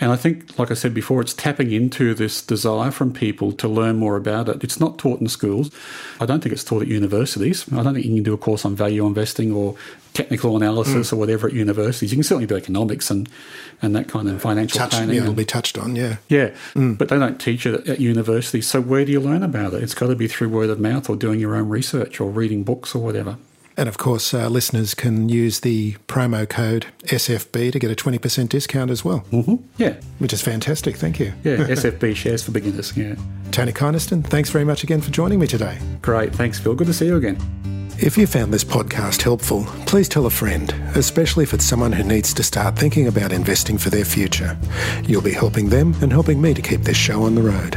and 0.00 0.12
I 0.12 0.16
think, 0.16 0.58
like 0.58 0.70
I 0.70 0.74
said 0.74 0.94
before, 0.94 1.20
it's 1.20 1.34
tapping 1.34 1.72
into 1.72 2.14
this 2.14 2.40
desire 2.40 2.92
from 2.92 3.12
people 3.12 3.50
to 3.52 3.66
learn 3.66 3.96
more 3.96 4.16
about 4.16 4.48
it. 4.48 4.62
It's 4.62 4.78
not 4.78 4.98
taught 4.98 5.20
in 5.20 5.28
schools. 5.28 5.72
I 6.20 6.26
don't 6.26 6.40
think 6.40 6.52
it's 6.52 6.62
taught 6.62 6.82
at 6.82 6.88
universities. 6.88 7.66
I 7.72 7.82
don't 7.82 7.94
think 7.94 8.06
you 8.06 8.14
can 8.14 8.22
do 8.22 8.34
a 8.34 8.38
course 8.38 8.64
on 8.64 8.76
value 8.76 9.04
investing 9.04 9.52
or 9.52 9.74
technical 10.18 10.56
analysis 10.56 11.10
mm. 11.10 11.12
or 11.12 11.16
whatever 11.16 11.46
at 11.46 11.52
universities. 11.52 12.10
You 12.10 12.16
can 12.16 12.24
certainly 12.24 12.46
do 12.46 12.56
economics 12.56 13.08
and, 13.08 13.28
and 13.80 13.94
that 13.94 14.08
kind 14.08 14.28
of 14.28 14.42
financial 14.42 14.76
Touch, 14.76 14.90
planning. 14.90 15.14
Yeah, 15.14 15.22
it'll 15.22 15.32
be 15.32 15.44
touched 15.44 15.78
on, 15.78 15.94
yeah. 15.94 16.16
Yeah, 16.28 16.48
mm. 16.74 16.98
but 16.98 17.08
they 17.08 17.16
don't 17.16 17.40
teach 17.40 17.66
it 17.66 17.88
at, 17.88 18.00
universities. 18.00 18.66
So 18.66 18.80
where 18.80 19.04
do 19.04 19.12
you 19.12 19.20
learn 19.20 19.44
about 19.44 19.74
it? 19.74 19.82
It's 19.82 19.94
got 19.94 20.08
to 20.08 20.16
be 20.16 20.26
through 20.26 20.48
word 20.48 20.70
of 20.70 20.80
mouth 20.80 21.08
or 21.08 21.14
doing 21.14 21.38
your 21.38 21.54
own 21.54 21.68
research 21.68 22.20
or 22.20 22.30
reading 22.30 22.64
books 22.64 22.96
or 22.96 22.98
whatever. 23.02 23.38
And 23.76 23.88
of 23.88 23.96
course, 23.96 24.34
uh, 24.34 24.48
listeners 24.48 24.92
can 24.92 25.28
use 25.28 25.60
the 25.60 25.92
promo 26.08 26.48
code 26.48 26.86
SFB 27.04 27.70
to 27.70 27.78
get 27.78 27.92
a 27.92 27.94
20% 27.94 28.48
discount 28.48 28.90
as 28.90 29.04
well. 29.04 29.20
Mm-hmm. 29.30 29.54
Yeah. 29.76 29.94
Which 30.18 30.32
is 30.32 30.42
fantastic. 30.42 30.96
Thank 30.96 31.20
you. 31.20 31.32
Yeah, 31.44 31.56
SFB 31.58 32.16
shares 32.16 32.42
for 32.42 32.50
beginners. 32.50 32.96
Yeah. 32.96 33.14
Tony 33.52 33.72
Kynaston, 33.72 34.26
thanks 34.26 34.50
very 34.50 34.64
much 34.64 34.82
again 34.82 35.00
for 35.00 35.12
joining 35.12 35.38
me 35.38 35.46
today. 35.46 35.78
Great. 36.02 36.34
Thanks, 36.34 36.58
Phil. 36.58 36.74
Good 36.74 36.88
to 36.88 36.92
see 36.92 37.06
you 37.06 37.14
again. 37.14 37.38
If 38.00 38.16
you 38.16 38.28
found 38.28 38.54
this 38.54 38.62
podcast 38.62 39.22
helpful, 39.22 39.64
please 39.84 40.08
tell 40.08 40.26
a 40.26 40.30
friend, 40.30 40.70
especially 40.94 41.42
if 41.42 41.52
it's 41.52 41.64
someone 41.64 41.90
who 41.90 42.04
needs 42.04 42.32
to 42.34 42.44
start 42.44 42.78
thinking 42.78 43.08
about 43.08 43.32
investing 43.32 43.76
for 43.76 43.90
their 43.90 44.04
future. 44.04 44.56
You'll 45.02 45.20
be 45.20 45.32
helping 45.32 45.68
them 45.68 45.96
and 46.00 46.12
helping 46.12 46.40
me 46.40 46.54
to 46.54 46.62
keep 46.62 46.82
this 46.82 46.96
show 46.96 47.24
on 47.24 47.34
the 47.34 47.42
road. 47.42 47.76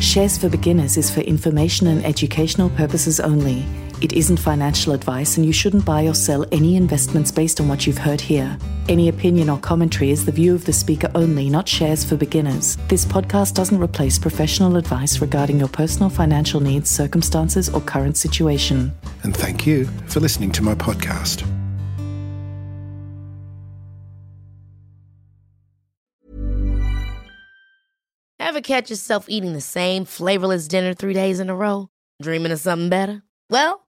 Shares 0.00 0.38
for 0.38 0.48
Beginners 0.48 0.96
is 0.96 1.10
for 1.10 1.20
information 1.20 1.86
and 1.86 2.02
educational 2.06 2.70
purposes 2.70 3.20
only. 3.20 3.66
It 4.00 4.12
isn't 4.12 4.36
financial 4.36 4.92
advice, 4.92 5.36
and 5.36 5.44
you 5.44 5.52
shouldn't 5.52 5.84
buy 5.84 6.06
or 6.06 6.14
sell 6.14 6.46
any 6.52 6.76
investments 6.76 7.32
based 7.32 7.60
on 7.60 7.66
what 7.66 7.84
you've 7.84 7.98
heard 7.98 8.20
here. 8.20 8.56
Any 8.88 9.08
opinion 9.08 9.50
or 9.50 9.58
commentary 9.58 10.10
is 10.10 10.24
the 10.24 10.30
view 10.30 10.54
of 10.54 10.64
the 10.64 10.72
speaker 10.72 11.10
only, 11.16 11.50
not 11.50 11.66
shares 11.66 12.04
for 12.04 12.16
beginners. 12.16 12.76
This 12.86 13.04
podcast 13.04 13.54
doesn't 13.54 13.82
replace 13.82 14.16
professional 14.16 14.76
advice 14.76 15.20
regarding 15.20 15.58
your 15.58 15.68
personal 15.68 16.10
financial 16.10 16.60
needs, 16.60 16.88
circumstances, 16.88 17.68
or 17.68 17.80
current 17.80 18.16
situation. 18.16 18.92
And 19.24 19.36
thank 19.36 19.66
you 19.66 19.86
for 20.06 20.20
listening 20.20 20.52
to 20.52 20.62
my 20.62 20.76
podcast. 20.76 21.44
Ever 28.38 28.60
catch 28.60 28.90
yourself 28.90 29.26
eating 29.28 29.54
the 29.54 29.60
same 29.60 30.04
flavorless 30.04 30.68
dinner 30.68 30.94
three 30.94 31.14
days 31.14 31.40
in 31.40 31.50
a 31.50 31.56
row? 31.56 31.88
Dreaming 32.22 32.52
of 32.52 32.60
something 32.60 32.88
better? 32.88 33.22
Well, 33.50 33.87